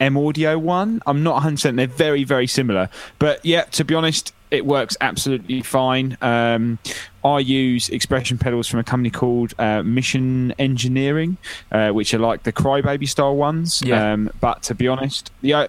[0.00, 4.32] M Audio one I'm not 100% they're very very similar but yeah to be honest
[4.50, 6.78] it works absolutely fine um,
[7.24, 11.38] I use expression pedals from a company called uh, Mission Engineering,
[11.72, 13.82] uh, which are like the Crybaby style ones.
[13.82, 14.12] Yeah.
[14.12, 15.68] Um, but to be honest, the uh,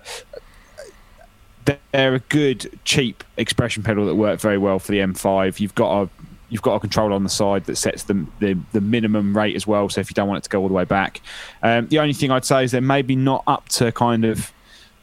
[1.65, 5.59] they're a good cheap expression pedal that work very well for the M5.
[5.59, 6.09] You've got a
[6.49, 9.65] you've got a controller on the side that sets the, the the minimum rate as
[9.65, 9.89] well.
[9.89, 11.21] So if you don't want it to go all the way back,
[11.63, 14.51] um, the only thing I'd say is they're maybe not up to kind of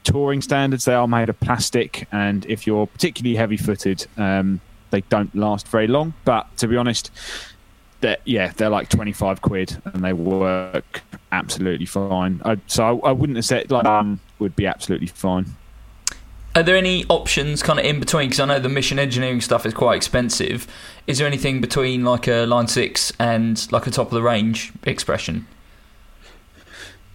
[0.05, 0.85] touring standards.
[0.85, 4.61] They are made of plastic, and if you're particularly heavy footed, um,
[4.91, 6.15] they don't last very long.
[6.25, 7.11] But to be honest,
[8.01, 12.43] they're, yeah, they're like 25 quid and they work absolutely fine.
[12.45, 15.47] I, so I, I wouldn't have said like um, would be absolutely fine.
[16.55, 18.29] Are there any options kind of in between?
[18.29, 20.67] Because I know the mission engineering stuff is quite expensive.
[21.07, 24.71] Is there anything between like a Line 6 and like a top of the range
[24.85, 25.47] expression?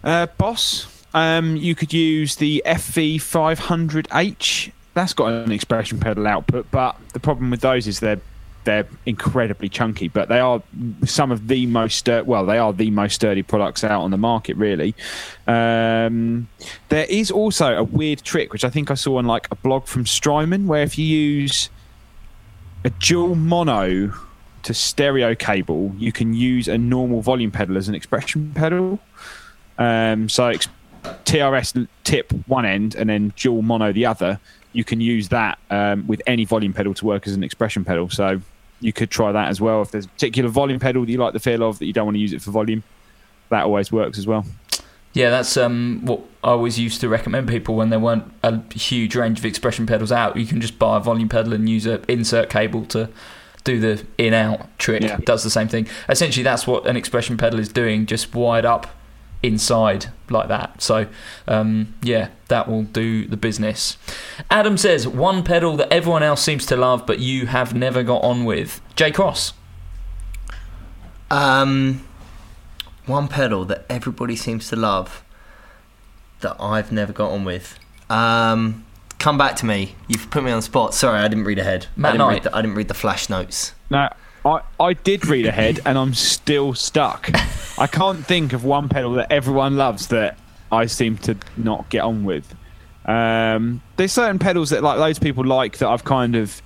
[0.02, 4.72] Uh, Boss, um, you could use the FV500H.
[4.94, 8.20] That's got an expression pedal output, but the problem with those is they're
[8.64, 10.08] they're incredibly chunky.
[10.08, 10.62] But they are
[11.04, 14.16] some of the most stur- well, they are the most sturdy products out on the
[14.16, 14.56] market.
[14.56, 14.94] Really,
[15.46, 16.48] um,
[16.88, 19.86] there is also a weird trick which I think I saw on like a blog
[19.86, 21.70] from Strymon, where if you use
[22.84, 24.12] a dual mono
[24.62, 28.98] to stereo cable, you can use a normal volume pedal as an expression pedal.
[29.78, 30.52] Um, so
[31.24, 34.40] TRS tip one end and then dual mono the other.
[34.78, 38.08] You can use that um, with any volume pedal to work as an expression pedal.
[38.10, 38.40] So
[38.78, 39.82] you could try that as well.
[39.82, 42.06] If there's a particular volume pedal that you like the feel of that you don't
[42.06, 42.84] want to use it for volume,
[43.48, 44.44] that always works as well.
[45.14, 49.16] Yeah, that's um, what I always used to recommend people when there weren't a huge
[49.16, 50.36] range of expression pedals out.
[50.36, 53.08] You can just buy a volume pedal and use a insert cable to
[53.64, 55.02] do the in out trick.
[55.02, 55.16] Yeah.
[55.24, 55.88] Does the same thing.
[56.08, 58.94] Essentially, that's what an expression pedal is doing, just wired up
[59.42, 60.82] inside like that.
[60.82, 61.06] So,
[61.46, 63.96] um, yeah, that will do the business.
[64.50, 68.22] Adam says one pedal that everyone else seems to love, but you have never got
[68.22, 68.80] on with.
[68.96, 69.52] J Cross.
[71.30, 72.04] Um,
[73.06, 75.22] one pedal that everybody seems to love
[76.40, 77.78] that I've never got on with.
[78.08, 78.84] Um,
[79.18, 79.94] come back to me.
[80.08, 80.94] You've put me on the spot.
[80.94, 81.86] Sorry, I didn't read ahead.
[81.96, 82.32] Matt I didn't Knight.
[82.34, 83.74] read, the, I didn't read the flash notes.
[83.90, 84.08] No,
[84.44, 87.30] I, I did read ahead and I'm still stuck.
[87.78, 90.38] I can't think of one pedal that everyone loves that
[90.70, 92.54] I seem to not get on with.
[93.04, 96.60] Um, there's certain pedals that like of people like that I've kind of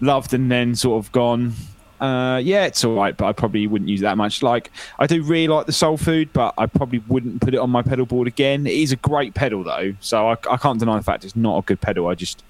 [0.00, 1.54] loved and then sort of gone.
[2.00, 4.42] Uh, yeah, it's all right, but I probably wouldn't use that much.
[4.42, 7.70] Like I do really like the Soul Food, but I probably wouldn't put it on
[7.70, 8.66] my pedal board again.
[8.66, 11.58] It is a great pedal though, so I, I can't deny the fact it's not
[11.58, 12.08] a good pedal.
[12.08, 12.42] I just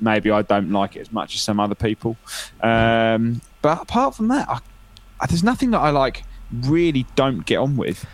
[0.00, 2.16] maybe I don't like it as much as some other people.
[2.60, 4.58] Um, but apart from that, I,
[5.20, 8.04] I, there's nothing that I like really don't get on with.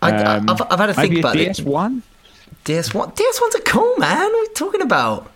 [0.00, 1.56] I, Um, I've, I've had a think maybe about a it.
[1.58, 2.00] DS1.
[2.64, 3.14] DS1.
[3.16, 4.16] DS1's are cool, man.
[4.16, 5.30] What are you talking about?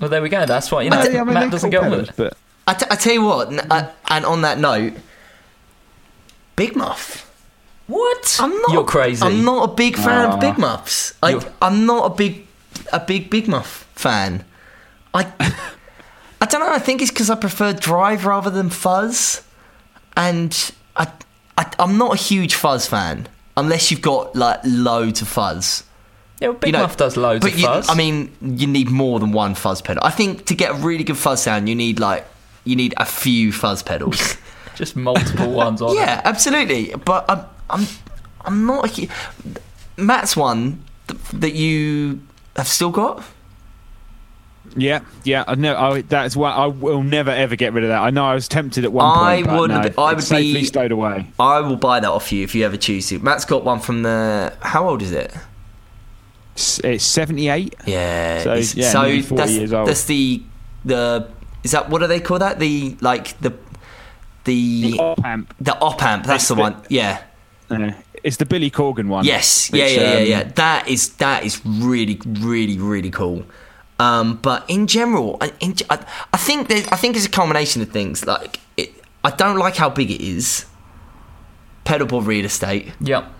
[0.00, 0.46] Well, there we go.
[0.46, 0.98] That's what you know.
[1.00, 2.36] Uh, yeah, I mean, Matt doesn't cool get on with pedals, it.
[2.66, 4.94] but I, t- I tell you what, n- uh, and on that note,
[6.56, 7.30] Big Muff.
[7.86, 8.36] What?
[8.40, 8.72] I'm not.
[8.72, 9.24] You're crazy.
[9.24, 11.14] I'm not a big fan of Big Muffs.
[11.22, 12.46] I, I'm not a big,
[12.92, 14.44] a big Big Muff fan.
[15.14, 15.32] I,
[16.40, 16.70] I don't know.
[16.72, 19.42] I think it's because I prefer Drive rather than Fuzz,
[20.16, 21.10] and I,
[21.56, 25.84] I, I'm not a huge Fuzz fan unless you've got like loads of Fuzz.
[26.40, 27.88] Yeah, well, Big you know, Muff does loads but of you, fuzz.
[27.88, 30.02] I mean, you need more than one fuzz pedal.
[30.04, 32.26] I think to get a really good fuzz sound, you need like
[32.64, 34.36] you need a few fuzz pedals.
[34.74, 35.96] just multiple ones on.
[35.96, 36.94] yeah, absolutely.
[36.94, 37.86] But I'm I'm
[38.42, 38.98] I'm not.
[39.96, 40.84] Matt's one
[41.32, 42.20] that you
[42.56, 43.24] have still got.
[44.76, 45.76] Yeah, yeah, I know.
[45.76, 48.00] I, that's why I will never ever get rid of that.
[48.02, 49.58] I know I was tempted at one I point.
[49.58, 51.26] would no, I it's would be- stowed away.
[51.38, 53.18] I will buy that off you if you ever choose to.
[53.18, 54.56] Matt's got one from the.
[54.60, 55.34] How old is it?
[56.54, 57.74] It's, it's 78.
[57.86, 58.42] Yeah.
[58.42, 59.88] So, yeah, so that's, years old.
[59.88, 60.42] that's the
[60.84, 61.28] the.
[61.64, 62.58] Is that what do they call that?
[62.58, 63.52] The like the
[64.44, 65.54] the The op amp.
[65.60, 66.24] the op amp.
[66.24, 66.76] That's It's the the- one.
[66.88, 67.22] Yeah.
[67.68, 67.90] Uh,
[68.22, 69.24] it's the Billy Corgan one.
[69.24, 70.42] Yes, yeah, which, yeah, yeah, um, yeah.
[70.54, 73.44] That is that is really, really, really cool.
[73.98, 77.80] Um, but in general, I, in, I, I think there's, I think it's a combination
[77.82, 78.26] of things.
[78.26, 78.92] Like, it,
[79.24, 80.66] I don't like how big it is.
[81.84, 82.92] Pedalboard real estate.
[83.00, 83.32] Yep.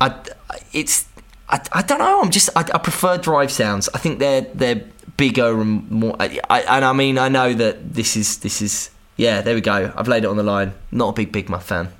[0.00, 0.20] I,
[0.72, 1.06] it's
[1.48, 2.22] I, I don't know.
[2.22, 3.88] I'm just I, I prefer drive sounds.
[3.94, 4.82] I think they're they're
[5.16, 6.16] bigger and more.
[6.18, 9.42] I, I, and I mean I know that this is this is yeah.
[9.42, 9.92] There we go.
[9.94, 10.72] I've laid it on the line.
[10.90, 11.92] Not a big Big Muff fan.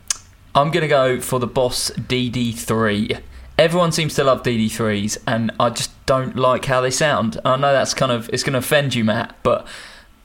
[0.54, 3.20] I'm going to go for the Boss DD3.
[3.58, 7.38] Everyone seems to love DD3s, and I just don't like how they sound.
[7.44, 9.66] I know that's kind of it's going to offend you, Matt, but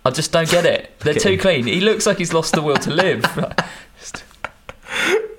[0.06, 0.92] I just don't get it.
[1.00, 1.66] They're too clean.
[1.66, 3.26] He looks like he's lost the will to live.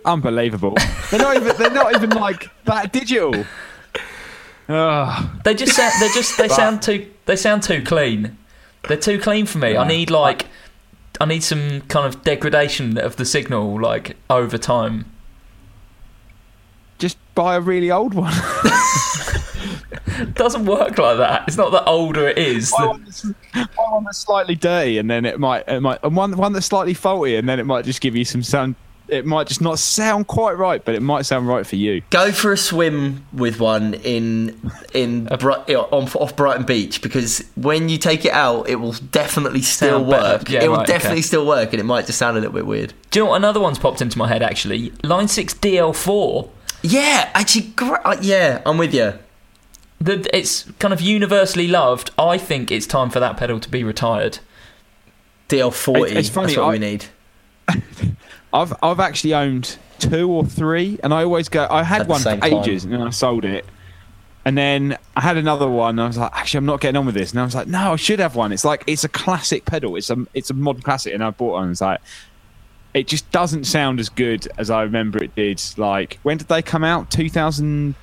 [0.05, 0.75] Unbelievable.
[1.11, 1.57] they're not even.
[1.57, 3.45] They're not even like that digital.
[4.69, 5.31] Ugh.
[5.45, 5.93] They just sound.
[6.01, 6.39] They just.
[6.39, 7.11] They sound too.
[7.27, 8.37] They sound too clean.
[8.87, 9.77] They're too clean for me.
[9.77, 10.47] I need like.
[11.21, 15.07] I need some kind of degradation of the signal, like over time.
[16.99, 18.33] Just buy a really old one.
[20.21, 21.45] It doesn't work like that.
[21.47, 22.73] It's not the older it is.
[22.73, 23.23] buy, the- one that's,
[23.55, 25.69] buy one that's slightly dirty, and then it might.
[25.69, 26.01] It might.
[26.03, 28.75] And one one that's slightly faulty, and then it might just give you some sound.
[29.07, 32.03] It might just not sound quite right, but it might sound right for you.
[32.11, 34.61] Go for a swim with one in
[34.93, 39.63] in Bri- on, off Brighton Beach because when you take it out, it will definitely
[39.63, 40.51] still Sound work.
[40.51, 41.27] Yeah, it will right, definitely okay.
[41.29, 42.93] still work, and it might just sound a little bit weird.
[43.13, 43.37] Do you know what?
[43.37, 44.91] Another one's popped into my head actually.
[45.05, 46.51] Line six DL4.
[46.83, 49.15] Yeah, actually, uh, yeah, I'm with you.
[50.01, 52.11] The, it's kind of universally loved.
[52.19, 54.39] I think it's time for that pedal to be retired.
[55.49, 55.97] DL40.
[56.07, 57.05] It's- it's funny, That's what I- we need.
[58.53, 61.67] I've I've actually owned two or three, and I always go.
[61.71, 62.53] I had At one for same time.
[62.55, 63.67] ages, and then I sold it.
[64.47, 65.91] And then I had another one.
[65.91, 67.33] And I was like, actually, I'm not getting on with this.
[67.33, 68.51] And I was like, no, I should have one.
[68.53, 69.97] It's like it's a classic pedal.
[69.97, 71.65] It's a it's a modern classic, and I bought one.
[71.65, 72.01] And it's like
[72.95, 75.63] it just doesn't sound as good as I remember it did.
[75.77, 77.11] Like when did they come out?
[77.11, 77.95] 2000.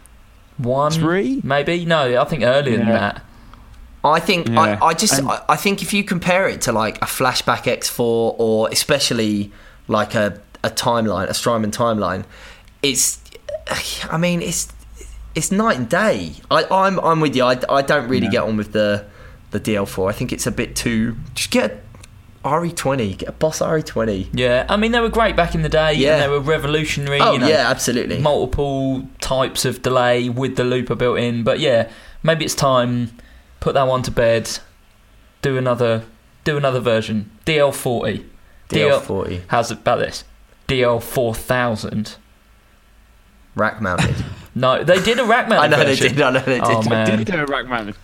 [0.57, 1.41] One, Three?
[1.43, 1.83] maybe.
[1.85, 3.21] No, I think earlier than that.
[4.05, 4.77] I think Yeah.
[4.81, 7.63] I, I just And- I, I think if you compare it to like a flashback
[7.63, 9.51] X4 or especially
[9.87, 12.23] like a, a timeline, a Strymon timeline,
[12.81, 13.19] it's
[14.11, 14.71] I mean it's
[15.33, 16.33] it's night and day.
[16.49, 17.43] I, I'm I'm with you.
[17.43, 18.31] I, I don't really Yeah.
[18.31, 19.05] get on with the
[19.51, 20.09] the DL4.
[20.09, 21.17] I think it's a bit too.
[21.33, 21.77] Just get a
[22.45, 24.29] RE20, get a Boss RE20.
[24.31, 25.93] Yeah, I mean they were great back in the day.
[25.93, 26.13] Yeah.
[26.13, 27.19] and they were revolutionary.
[27.19, 28.19] Oh you know, yeah, absolutely.
[28.19, 31.43] multiple types of delay with the looper built in.
[31.43, 31.89] But yeah,
[32.23, 33.11] maybe it's time
[33.59, 34.59] put that one to bed.
[35.41, 36.05] Do another,
[36.43, 37.31] do another version.
[37.45, 38.29] DL forty.
[38.69, 40.23] DL40 How's it about this?
[40.67, 42.15] DL four thousand.
[43.55, 44.15] rack mounted.
[44.57, 45.73] No, they did a rack mounted.
[45.73, 46.21] I know they did.
[46.21, 46.87] I know they oh, did.
[46.87, 47.17] Oh, I man.
[47.17, 47.97] did do a rack mounted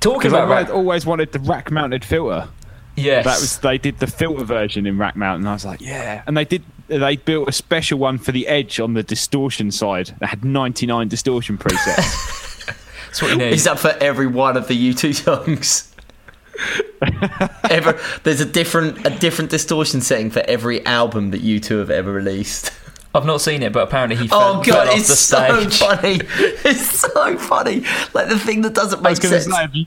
[0.00, 2.48] Talking about I've rack, always wanted the rack mounted filter.
[2.96, 3.24] Yes.
[3.24, 5.46] That was they did the filter version in Rack Mountain.
[5.46, 6.22] I was like, yeah.
[6.26, 10.14] And they did they built a special one for the Edge on the distortion side
[10.20, 12.66] that had 99 distortion presets.
[13.06, 13.52] That's what you need.
[13.52, 15.92] Is that for every one of the U2 songs?
[17.70, 22.12] ever, there's a different a different distortion setting for every album that U2 have ever
[22.12, 22.72] released.
[23.14, 25.70] I've not seen it, but apparently he fell, Oh fell god, off it's the so
[25.70, 26.20] funny!
[26.64, 27.84] It's so funny.
[28.14, 29.54] Like the thing that doesn't make going sense.
[29.54, 29.84] say,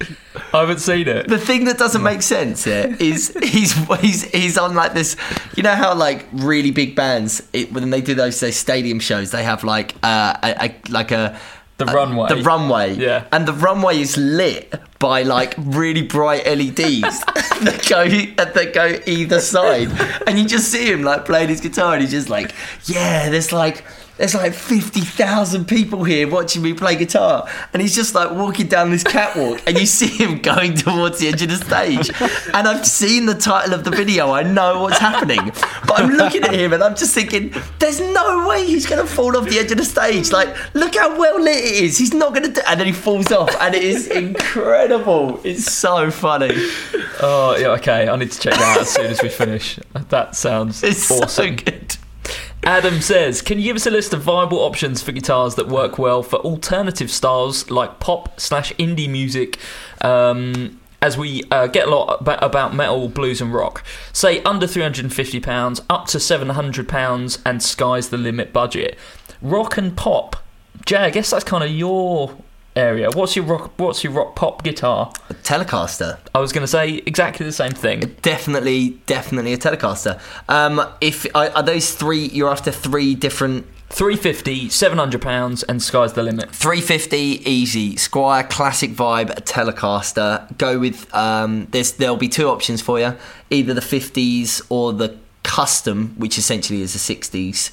[0.53, 1.28] I haven't seen it.
[1.28, 5.15] The thing that doesn't make sense is he's he's he's on like this.
[5.55, 9.32] You know how like really big bands it, when they do those, those stadium shows,
[9.32, 11.39] they have like uh, a, a like a
[11.78, 12.30] The a- runway.
[12.30, 13.26] the runway, Yeah.
[13.32, 14.73] and the runway is lit
[15.06, 16.74] by like really bright LEDs
[17.62, 18.08] that go
[18.43, 19.91] that go either side,
[20.26, 23.53] and you just see him like playing his guitar, and he's just like, yeah, there's
[23.53, 23.86] like.
[24.18, 27.49] There's like 50,000 people here watching me play guitar.
[27.74, 31.28] And he's just like walking down this catwalk, and you see him going towards the
[31.28, 32.09] edge of the stage.
[32.53, 35.51] And I've seen the title of the video, I know what's happening.
[35.86, 39.11] But I'm looking at him and I'm just thinking, there's no way he's going to
[39.11, 40.32] fall off the edge of the stage.
[40.32, 41.97] Like, look how well lit it is.
[41.97, 45.41] He's not going to do And then he falls off, and it is incredible.
[45.43, 46.51] It's so funny.
[47.22, 48.07] Oh, yeah, okay.
[48.07, 49.78] I need to check that out as soon as we finish.
[50.09, 51.57] That sounds It's so awesome.
[51.57, 51.97] good.
[52.66, 55.99] Adam says, "Can you give us a list of viable options for guitars that work
[55.99, 59.59] well for alternative styles like pop slash indie music?"
[60.01, 64.82] Um, as we uh, get a lot about, metal, blues, and rock, say under three
[64.82, 68.97] hundred and fifty pounds, up to seven hundred pounds, and sky's the limit budget.
[69.43, 70.38] Rock and pop,
[70.86, 70.97] Jay.
[70.97, 72.36] I guess that's kind of your
[72.76, 73.09] area.
[73.11, 73.73] What's your rock?
[73.78, 75.11] What's your rock pop guitar?
[75.43, 76.19] Telecaster.
[76.34, 78.15] I was going to say exactly the same thing.
[78.21, 80.19] Definitely, definitely a Telecaster.
[80.49, 86.13] Um, if are, are those three, you're after three different 350, 700 pounds, and sky's
[86.13, 86.49] the limit.
[86.49, 87.17] 350
[87.49, 90.57] easy Squier classic vibe Telecaster.
[90.57, 93.15] Go with um, there's there'll be two options for you,
[93.49, 97.71] either the 50s or the custom, which essentially is the 60s.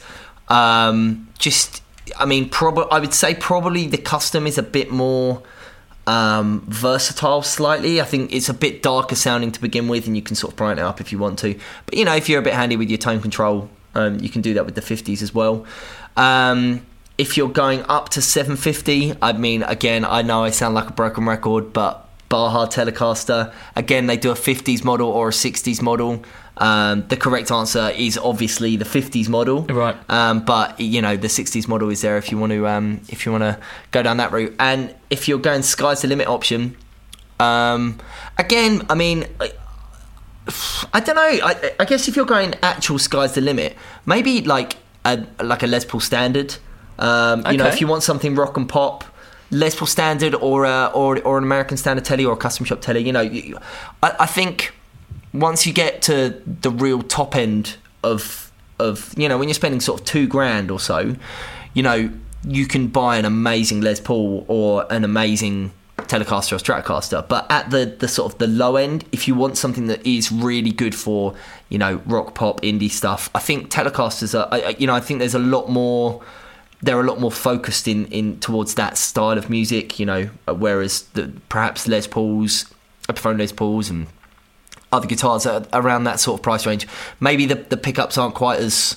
[0.48, 1.81] Um, just
[2.18, 5.42] I mean, probably I would say probably the custom is a bit more
[6.06, 8.00] um, versatile slightly.
[8.00, 10.56] I think it's a bit darker sounding to begin with, and you can sort of
[10.56, 11.58] brighten it up if you want to.
[11.86, 14.42] But you know, if you're a bit handy with your tone control, um, you can
[14.42, 15.66] do that with the 50s as well.
[16.16, 16.84] Um,
[17.18, 20.92] if you're going up to 750, I mean, again, I know I sound like a
[20.92, 26.24] broken record, but Baja Telecaster, again, they do a 50s model or a 60s model.
[26.58, 29.96] Um, the correct answer is obviously the 50s model, Right.
[30.10, 33.24] um, but you know the 60s model is there if you want to um, if
[33.24, 33.58] you want to
[33.90, 34.54] go down that route.
[34.58, 36.76] And if you're going sky's the limit option,
[37.40, 37.98] um,
[38.36, 39.52] again, I mean, I,
[40.92, 41.22] I don't know.
[41.46, 43.74] I, I guess if you're going actual sky's the limit,
[44.06, 46.56] maybe like a like a Les Paul standard.
[46.98, 49.04] Um, You know, if you want something rock and pop.
[49.50, 52.80] Les Paul standard or a, or or an American standard telly or a custom shop
[52.80, 53.20] telly, you know,
[54.02, 54.72] I, I think
[55.32, 59.80] once you get to the real top end of of you know when you're spending
[59.80, 61.14] sort of two grand or so,
[61.74, 62.10] you know
[62.44, 67.26] you can buy an amazing Les Paul or an amazing Telecaster or Stratocaster.
[67.28, 70.32] But at the the sort of the low end, if you want something that is
[70.32, 71.34] really good for
[71.68, 75.00] you know rock pop indie stuff, I think Telecasters are I- I- you know I
[75.00, 76.22] think there's a lot more
[76.84, 81.02] they're a lot more focused in, in towards that style of music, you know, whereas
[81.14, 82.64] the, perhaps Les Pauls,
[83.08, 84.08] Epiphone Les Pauls, and
[84.92, 86.86] other guitars are around that sort of price range.
[87.18, 88.96] Maybe the, the pickups aren't quite as.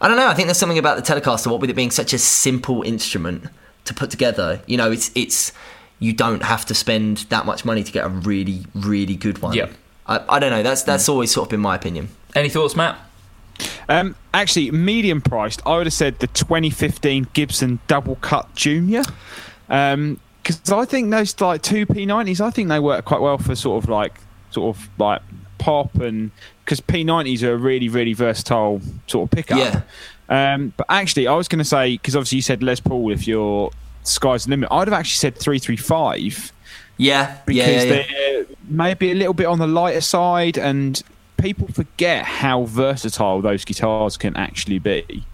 [0.00, 0.28] I don't know.
[0.28, 1.50] I think there's something about the Telecaster.
[1.50, 3.44] What with it being such a simple instrument
[3.84, 5.52] to put together, you know, it's it's
[5.98, 9.54] you don't have to spend that much money to get a really really good one.
[9.54, 9.70] Yeah.
[10.06, 10.62] I, I don't know.
[10.62, 12.08] That's that's always sort of been my opinion.
[12.34, 12.98] Any thoughts, Matt?
[13.88, 19.02] Um, actually, medium priced, I would have said the 2015 Gibson Double Cut Junior.
[19.68, 23.82] Because I think those like two P90s, I think they work quite well for sort
[23.82, 24.14] of like
[24.54, 25.22] sort of like
[25.58, 26.30] pop and
[26.64, 29.58] because P90s are a really really versatile sort of pickup.
[29.58, 29.82] Yeah.
[30.28, 33.26] Um, but actually, I was going to say because obviously you said Les Paul if
[33.26, 33.70] your
[34.04, 34.68] sky's the limit.
[34.70, 36.52] I'd have actually said 335
[36.96, 38.02] Yeah, because yeah, yeah, yeah.
[38.06, 41.02] they're maybe a little bit on the lighter side, and
[41.36, 45.24] people forget how versatile those guitars can actually be.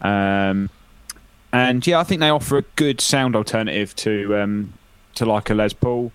[0.00, 0.70] Um,
[1.52, 4.72] and yeah, I think they offer a good sound alternative to um,
[5.16, 6.12] to like a Les Paul.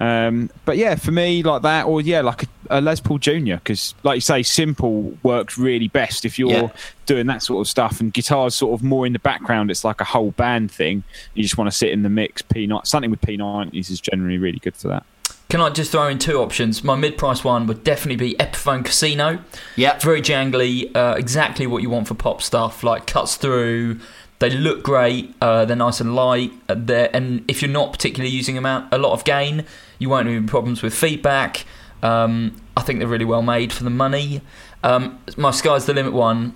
[0.00, 3.56] Um, but yeah, for me, like that, or yeah, like a, a Les Paul Junior,
[3.56, 6.68] because like you say, simple works really best if you're Yeah.
[7.04, 8.00] doing that sort of stuff.
[8.00, 9.70] And guitars sort of more in the background.
[9.70, 11.02] It's like a whole band thing.
[11.34, 12.40] You just want to sit in the mix.
[12.40, 15.04] P nine something with P nineties is generally really good for that.
[15.50, 16.84] Can I just throw in two options?
[16.84, 19.40] My mid-price one would definitely be Epiphone Casino.
[19.74, 19.98] Yeah.
[19.98, 22.84] Very jangly, uh, exactly what you want for pop stuff.
[22.84, 23.98] Like cuts through,
[24.40, 25.34] they look great.
[25.40, 26.52] Uh, they're nice and light.
[26.68, 29.64] Uh, they're, and if you're not particularly using them out, a lot of gain,
[29.98, 31.64] you won't have any problems with feedback.
[32.02, 34.40] Um, I think they're really well made for the money.
[34.82, 36.54] Um, my sky's the limit one.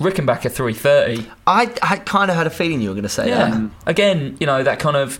[0.00, 1.28] Rickenbacker 330.
[1.46, 3.50] I, I kind of had a feeling you were going to say Yeah.
[3.50, 3.70] that.
[3.86, 5.18] Again, you know that kind of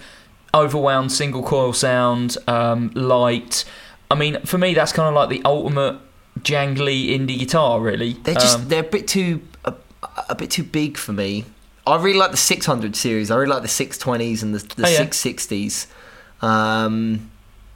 [0.52, 3.64] overwound single coil sound, um, light.
[4.10, 5.98] I mean, for me, that's kind of like the ultimate
[6.40, 7.80] jangly indie guitar.
[7.80, 9.74] Really, They're just Um, they're a bit too a,
[10.28, 11.44] a bit too big for me.
[11.86, 13.30] I really like the 600 series.
[13.30, 15.00] I really like the 620s and the, the Oh, yeah.
[15.04, 15.86] 660s.
[16.42, 17.30] Um,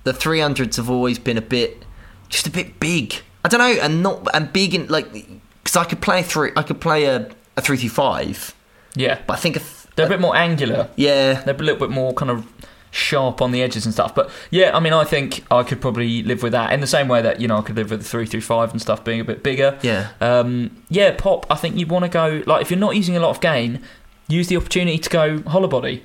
[0.04, 1.84] the 300s have always been a bit
[2.28, 3.14] just a bit big.
[3.44, 6.50] I don't know, and not and big in like because I could play a three.
[6.56, 8.54] I could play a a three two five,
[8.94, 9.58] yeah, but I think
[9.96, 10.90] they're a bit more angular.
[10.96, 11.40] yeah.
[11.42, 12.46] They're a little bit more kind of
[12.90, 14.14] sharp on the edges and stuff.
[14.14, 17.08] But yeah, I mean, I think I could probably live with that in the same
[17.08, 19.20] way that you know I could live with the three through five and stuff being
[19.20, 19.78] a bit bigger.
[19.82, 20.10] Yeah.
[20.20, 21.46] Um, yeah, pop.
[21.50, 23.82] I think you want to go like if you're not using a lot of gain,
[24.28, 26.04] use the opportunity to go hollow body.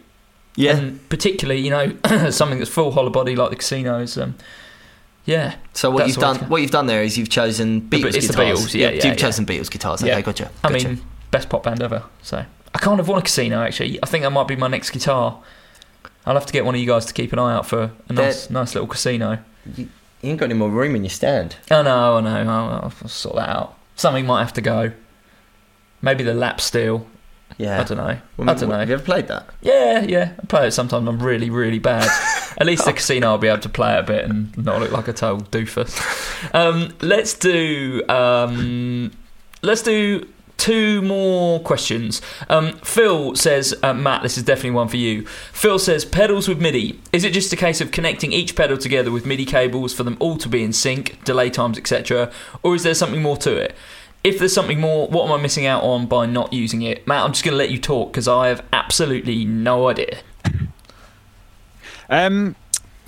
[0.55, 0.77] Yeah.
[0.77, 1.97] And particularly, you know,
[2.31, 4.17] something that's full hollow body like the casinos.
[4.17, 4.35] Um,
[5.25, 5.55] yeah.
[5.73, 8.59] So what you've done, what you've done there is you've chosen Beatles it's the guitars.
[8.59, 9.15] Beatles, yeah, You've- yeah, you've yeah.
[9.15, 10.01] chosen Beatles guitars.
[10.03, 10.21] Okay, Yeah.
[10.21, 10.51] gotcha.
[10.63, 11.01] I mean,
[11.31, 12.03] best pop band ever.
[12.21, 13.99] So I kind of want a casino actually.
[14.03, 15.41] I think that might be my next guitar.
[16.25, 18.13] I'll have to get one of you guys to keep an eye out for a
[18.13, 19.39] nice, nice little casino.
[19.75, 19.89] you
[20.23, 21.55] ain't got any more room in your stand.
[21.71, 22.49] Oh no, I know.
[22.49, 22.69] I'll,
[23.01, 23.77] I'll sort that out.
[23.95, 24.91] Something might have to go.
[26.01, 27.07] Maybe the lap steel.
[27.57, 27.81] Yeah.
[27.81, 28.17] I don't know.
[28.37, 28.79] Well, I don't know.
[28.79, 29.47] Have you ever played that?
[29.61, 30.33] Yeah, yeah.
[30.41, 31.07] I play it sometimes.
[31.07, 32.09] I'm really, really bad.
[32.57, 34.91] At least the casino, I'll be able to play it a bit and not look
[34.91, 36.53] like a total doofus.
[36.53, 38.03] Um, let's do.
[38.09, 39.11] Um,
[39.61, 40.27] let's do
[40.57, 42.21] two more questions.
[42.49, 45.25] Um, Phil says, uh, Matt, this is definitely one for you.
[45.51, 46.99] Phil says, pedals with MIDI.
[47.11, 50.15] Is it just a case of connecting each pedal together with MIDI cables for them
[50.19, 52.31] all to be in sync, delay times, etc.,
[52.61, 53.75] or is there something more to it?
[54.23, 57.05] If there's something more, what am I missing out on by not using it?
[57.05, 60.19] Matt, I'm just going to let you talk because I have absolutely no idea.
[62.09, 62.55] Um,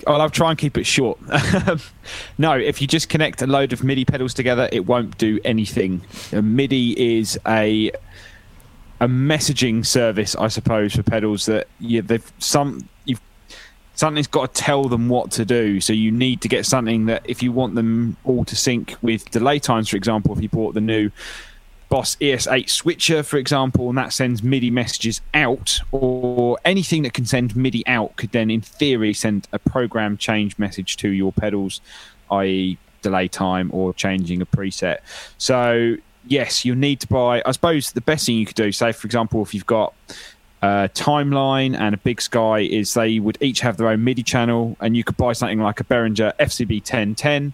[0.06, 1.18] well, I'll try and keep it short.
[2.38, 6.04] no, if you just connect a load of MIDI pedals together, it won't do anything.
[6.32, 7.92] MIDI is a
[8.98, 13.20] a messaging service, I suppose, for pedals that you, they've some you've
[13.96, 15.80] something's got to tell them what to do.
[15.80, 19.28] So you need to get something that if you want them all to sync with
[19.30, 21.10] delay times, for example, if you bought the new
[21.88, 27.24] Boss ES8 switcher, for example, and that sends MIDI messages out, or anything that can
[27.24, 31.80] send MIDI out could then, in theory, send a program change message to your pedals,
[32.30, 34.98] i.e., delay time or changing a preset.
[35.38, 37.40] So, yes, you need to buy.
[37.46, 39.94] I suppose the best thing you could do, say, for example, if you've got
[40.62, 44.76] a timeline and a big sky, is they would each have their own MIDI channel,
[44.80, 47.52] and you could buy something like a Behringer FCB 1010,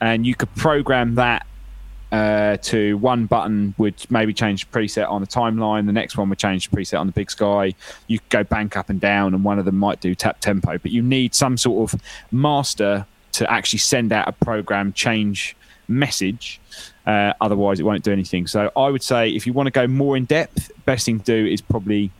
[0.00, 1.46] and you could program that
[2.12, 5.86] uh, to one button would maybe change the preset on the timeline.
[5.86, 7.74] The next one would change the preset on the big sky.
[8.08, 10.78] You could go bank up and down, and one of them might do tap tempo.
[10.78, 12.00] But you need some sort of
[12.32, 16.60] master to actually send out a program change message.
[17.06, 18.46] Uh, otherwise, it won't do anything.
[18.46, 21.24] So I would say if you want to go more in depth, best thing to
[21.24, 22.10] do is probably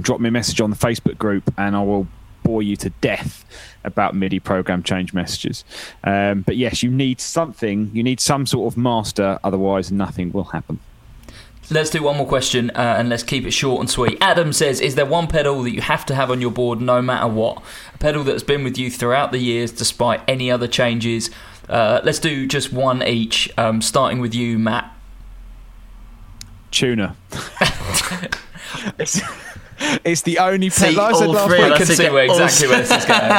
[0.00, 2.06] drop me a message on the Facebook group, and I will
[2.42, 3.44] bore you to death
[3.84, 5.64] about MIDI program change messages.
[6.04, 7.90] Um, but yes, you need something.
[7.92, 9.38] You need some sort of master.
[9.44, 10.80] Otherwise, nothing will happen.
[11.70, 14.16] Let's do one more question uh, and let's keep it short and sweet.
[14.22, 17.02] Adam says, Is there one pedal that you have to have on your board no
[17.02, 17.62] matter what?
[17.94, 21.30] A pedal that has been with you throughout the years despite any other changes?
[21.68, 24.90] Uh, let's do just one each, um, starting with you, Matt.
[26.70, 27.14] Tuner.
[30.04, 31.02] it's, the only See, pedal.
[31.02, 32.90] Like I said all last three week, of I us see where exactly where this
[32.90, 33.32] is going.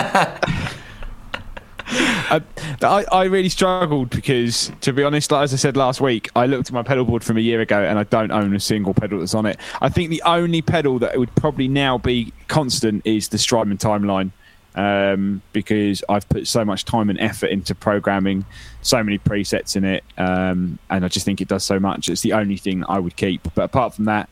[1.91, 2.41] I,
[2.81, 6.45] I, I really struggled because, to be honest, like as I said last week, I
[6.45, 8.93] looked at my pedal board from a year ago and I don't own a single
[8.93, 9.57] pedal that's on it.
[9.81, 14.31] I think the only pedal that would probably now be constant is the Strymon timeline
[14.75, 18.45] um, because I've put so much time and effort into programming
[18.81, 22.09] so many presets in it, um, and I just think it does so much.
[22.09, 23.43] It's the only thing I would keep.
[23.55, 24.29] But apart from that,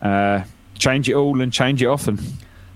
[0.00, 0.44] uh,
[0.82, 2.18] change it all and change it often.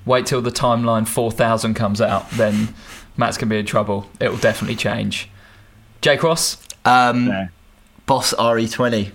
[0.05, 2.73] Wait till the timeline 4000 comes out, then
[3.17, 4.09] Matt's going to be in trouble.
[4.21, 5.29] It will definitely change.
[6.01, 6.59] Jay Cross?
[6.85, 7.49] Um, Yeah.
[8.07, 9.11] Boss RE20.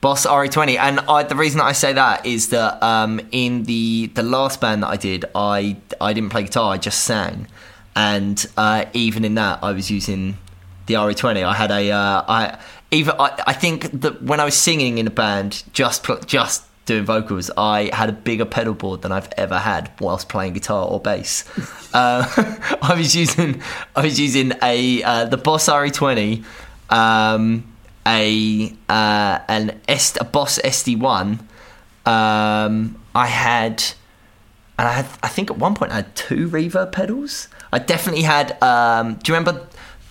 [0.00, 4.22] Boss RE20, and I, the reason I say that is that um, in the the
[4.22, 7.46] last band that I did, I I didn't play guitar, I just sang,
[7.96, 10.36] and uh, even in that, I was using
[10.86, 11.42] the RE20.
[11.42, 12.58] I had a uh, I
[12.90, 17.04] even I, I think that when I was singing in a band, just just doing
[17.04, 21.00] vocals, I had a bigger pedal board than I've ever had whilst playing guitar or
[21.00, 21.44] bass.
[21.94, 22.24] uh,
[22.82, 23.62] I was using
[23.96, 26.44] I was using a uh, the Boss RE20.
[26.90, 27.74] Um,
[28.06, 31.40] a uh, an S, a Boss SD1.
[32.06, 33.82] Um, I had,
[34.78, 37.48] and I had, I think at one point I had two reverb pedals.
[37.72, 38.62] I definitely had.
[38.62, 39.66] Um, do you remember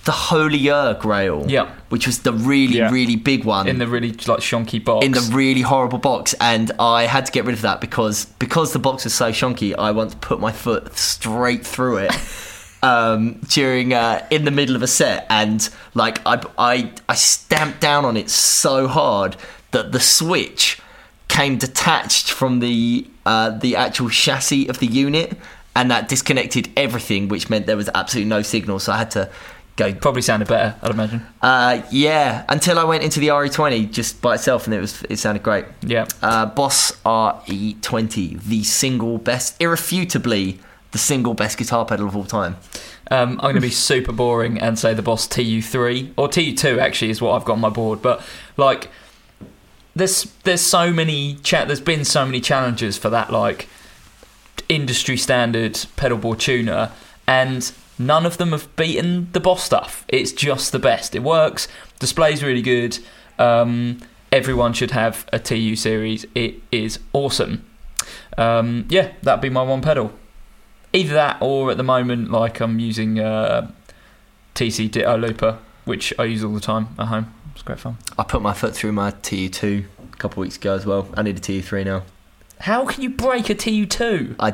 [0.06, 1.46] the holier grail.
[1.48, 1.70] Yeah.
[1.90, 2.92] Which was the really, Yeah.
[2.92, 5.06] really big one in the really like shonky box.
[5.06, 8.74] in the really horrible box, and I had to get rid of that because because
[8.74, 9.74] the box was so shonky.
[9.78, 12.12] I once put my foot straight through it
[12.84, 17.80] um, during uh, in the middle of a set, and like I, I I stamped
[17.80, 19.38] down on it so hard
[19.72, 20.80] that the switch
[21.30, 25.38] came detached from the uh, the actual chassis of the unit,
[25.76, 28.80] and that disconnected everything, which meant there was absolutely no signal.
[28.80, 29.30] So I had to
[29.76, 31.26] go Probably sounded better, I'd imagine.
[31.42, 35.18] uh, yeah, until I went into the RE20 just by itself, and it was it
[35.18, 35.66] sounded great.
[35.82, 36.06] Yeah.
[36.22, 40.60] Uh, Boss RE20, the single best, irrefutably
[40.92, 42.56] the single best guitar pedal of all time.
[43.10, 47.10] Um, I'm going to be super boring and say the Boss TU3 or TU2 actually
[47.10, 48.02] is what I've got on my board.
[48.02, 48.22] But
[48.58, 48.90] like,
[49.96, 53.68] there's there's so many cha- there's been so many challenges for that like
[54.70, 56.92] industry standard pedal board tuner,
[57.28, 60.06] and none of them have beaten the Boss stuff.
[60.08, 61.16] It's just the best.
[61.16, 61.68] It works.
[62.00, 63.00] Display's really good.
[63.40, 64.00] Um,
[64.32, 66.26] everyone should have a TU series.
[66.36, 67.66] It is awesome.
[68.38, 70.12] Um, yeah, that'd be my one pedal.
[70.92, 73.72] Either that, or at the moment, like I'm using uh,
[74.56, 77.34] TC Ditto Looper, which I use all the time at home.
[77.54, 77.98] It's great fun.
[78.18, 81.08] I put my foot through my TU2 a couple of weeks ago as well.
[81.16, 82.04] I need a TU3 now.
[82.62, 84.36] How can you break a TU2?
[84.40, 84.54] I.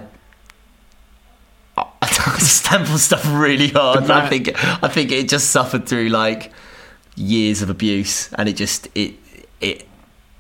[2.36, 4.04] I stamp on stuff really hard.
[4.04, 4.50] and I think
[4.84, 6.52] I think it just suffered through like
[7.16, 9.16] years of abuse, and it just it
[9.62, 9.88] it.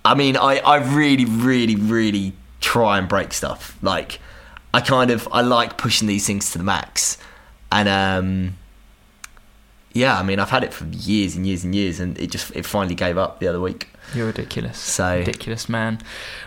[0.05, 3.77] I mean, I I really really really try and break stuff.
[3.81, 4.19] Like
[4.73, 7.17] I kind of I like pushing these things to the max,
[7.71, 8.55] and um.
[9.93, 12.55] Yeah, I mean, I've had it for years and years and years, and it just
[12.55, 13.89] it finally gave up the other week.
[14.15, 14.77] You're ridiculous.
[14.79, 15.99] So- ridiculous, man.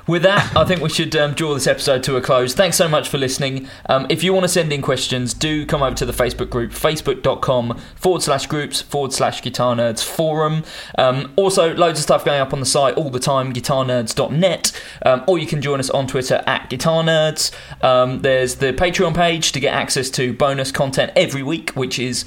[0.08, 2.54] With that, I think we should um, draw this episode to a close.
[2.54, 3.68] Thanks so much for listening.
[3.88, 6.72] Um, if you want to send in questions, do come over to the Facebook group,
[6.72, 10.64] facebook.com forward slash groups forward slash guitar nerds forum.
[10.98, 14.82] Um, also, loads of stuff going up on the site all the time, guitarnerds.net.
[15.06, 17.52] Um, or you can join us on Twitter at guitar nerds.
[17.84, 22.24] Um, there's the Patreon page to get access to bonus content every week, which is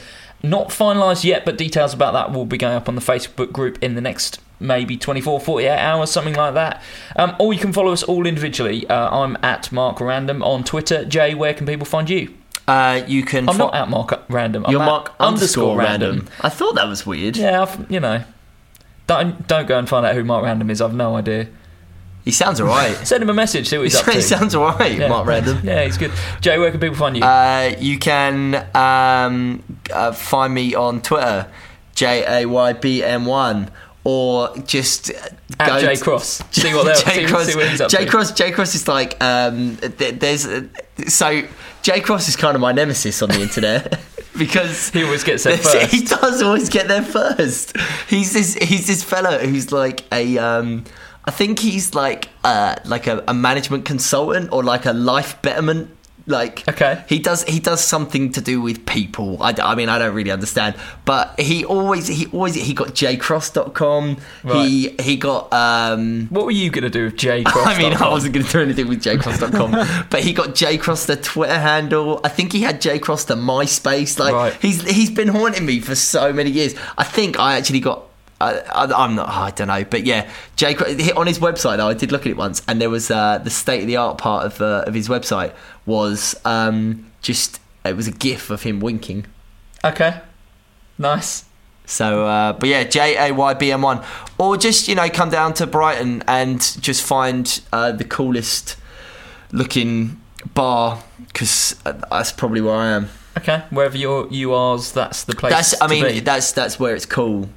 [0.49, 3.77] not finalised yet, but details about that will be going up on the Facebook group
[3.83, 6.81] in the next maybe 24, 48 hours, something like that.
[7.15, 8.87] Um, or you can follow us all individually.
[8.87, 11.05] Uh, I'm at Mark Random on Twitter.
[11.05, 12.33] Jay, where can people find you?
[12.67, 13.47] Uh, you can.
[13.47, 14.65] I'm fo- not at Mark Random.
[14.65, 16.27] I'm You're at Mark underscore random.
[16.41, 17.37] I thought that was weird.
[17.37, 18.23] Yeah, I've, you know.
[19.07, 20.81] Don't don't go and find out who Mark Random is.
[20.81, 21.47] I've no idea.
[22.25, 22.95] He sounds alright.
[23.07, 23.67] Send him a message.
[23.69, 24.11] See what he's up to.
[24.13, 25.07] he sounds alright, Yeah.
[25.09, 25.59] Mark Random.
[25.63, 26.11] Yeah, he's good.
[26.41, 27.23] Jay, where can people find you?
[27.23, 29.63] Uh, you can um,
[29.93, 31.47] uh, find me on Twitter,
[31.93, 33.69] J A Y B M one,
[34.03, 35.11] or just
[35.59, 36.43] At go J to- Cross.
[36.51, 37.45] See what J see- Cross.
[37.45, 38.09] see what he's up J to.
[38.11, 38.31] Cross.
[38.33, 40.63] J Cross is like um, th- there's uh,
[41.07, 41.43] so
[41.83, 43.99] J Cross is kind of my nemesis on the internet.
[44.37, 45.91] Because He always gets there first.
[45.93, 47.73] He does always get there first.
[48.09, 48.53] He's this.
[48.55, 50.37] He's this fellow who's like a.
[50.37, 50.83] Um,
[51.27, 55.89] I think he's like uh, like a, a management consultant or like a life betterment.
[56.27, 57.03] Like Okay.
[57.07, 59.37] he does he does something to do with people.
[59.43, 60.73] I mean I don't really understand,
[61.05, 62.95] but he always he always he got
[63.49, 64.17] jcross.com.
[64.51, 67.67] He he got um what were you going to do with J Cross?
[67.67, 71.15] I mean, I wasn't going to do anything with jcross.com, but he got jcross the
[71.15, 72.21] Twitter handle.
[72.23, 74.17] I think he had jcross the MySpace.
[74.17, 74.53] Like Right.
[74.61, 76.73] he's he's been haunting me for so many years.
[76.97, 78.04] I think I actually got.
[78.41, 79.29] I, I, I'm not.
[79.29, 81.77] I don't know, but yeah, J on his website.
[81.77, 83.95] Though I did look at it once, and there was uh, the state of the
[83.95, 85.53] art part of uh, of his website
[85.85, 89.25] was um, just it was a GIF of him winking.
[89.83, 90.19] Okay.
[90.97, 91.45] Nice.
[91.85, 94.03] So, uh, but yeah, J A Y B M one,
[94.37, 98.75] or just you know come down to Brighton and just find uh, the coolest
[99.51, 100.19] looking
[100.53, 103.09] bar because that's probably where I am.
[103.37, 103.63] Okay.
[103.69, 105.53] Wherever you're, you are's, that's the place.
[105.53, 107.49] That's I mean that's that's where it's cool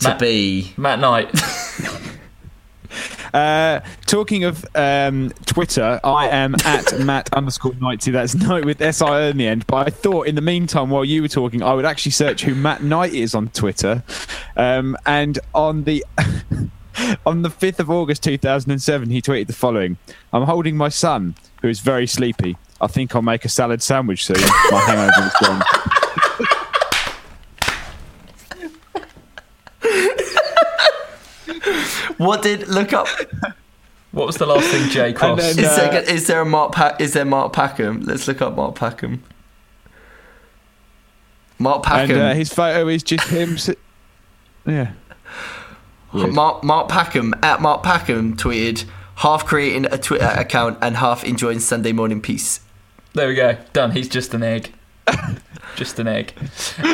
[0.00, 0.72] to Matt- be.
[0.76, 1.30] Matt Knight.
[3.34, 8.10] Uh, talking of um, Twitter, I am at Matt underscore ninety.
[8.10, 9.66] That's Knight with S I O in the end.
[9.66, 12.54] But I thought in the meantime, while you were talking, I would actually search who
[12.54, 14.02] Matt Knight is on Twitter.
[14.56, 16.02] Um, and on the
[17.26, 19.98] on the fifth of August two thousand and seven, he tweeted the following:
[20.32, 22.56] "I'm holding my son, who is very sleepy.
[22.80, 24.40] I think I'll make a salad sandwich soon.
[24.70, 25.62] My hangover is gone."
[32.18, 33.08] What did look up?
[34.12, 35.38] what was the last thing Jay Cross?
[35.54, 38.06] then, Is uh, there is there a Mark pa- is there Mark Packham?
[38.06, 39.20] Let's look up Mark Packham.
[41.58, 42.18] Mark and Packham.
[42.30, 43.56] uh, his photo is just him.
[43.58, 43.76] si-
[44.66, 44.92] yeah.
[46.12, 46.32] weird.
[46.32, 48.84] Mark Mark Packham at Mark Packham tweeted
[49.16, 52.60] half creating a Twitter account and half enjoying Sunday morning peace.
[53.14, 53.56] there we go.
[53.72, 53.92] Done.
[53.92, 54.72] He's just an egg.
[55.76, 56.32] just an egg.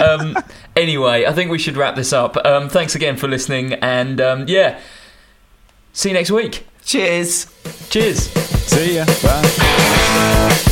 [0.05, 0.37] Um,
[0.77, 2.37] anyway, I think we should wrap this up.
[2.45, 4.79] Um, thanks again for listening, and um, yeah,
[5.93, 6.67] see you next week.
[6.85, 7.47] Cheers.
[7.91, 8.29] Cheers.
[8.67, 9.05] See ya.
[9.23, 10.72] Bye.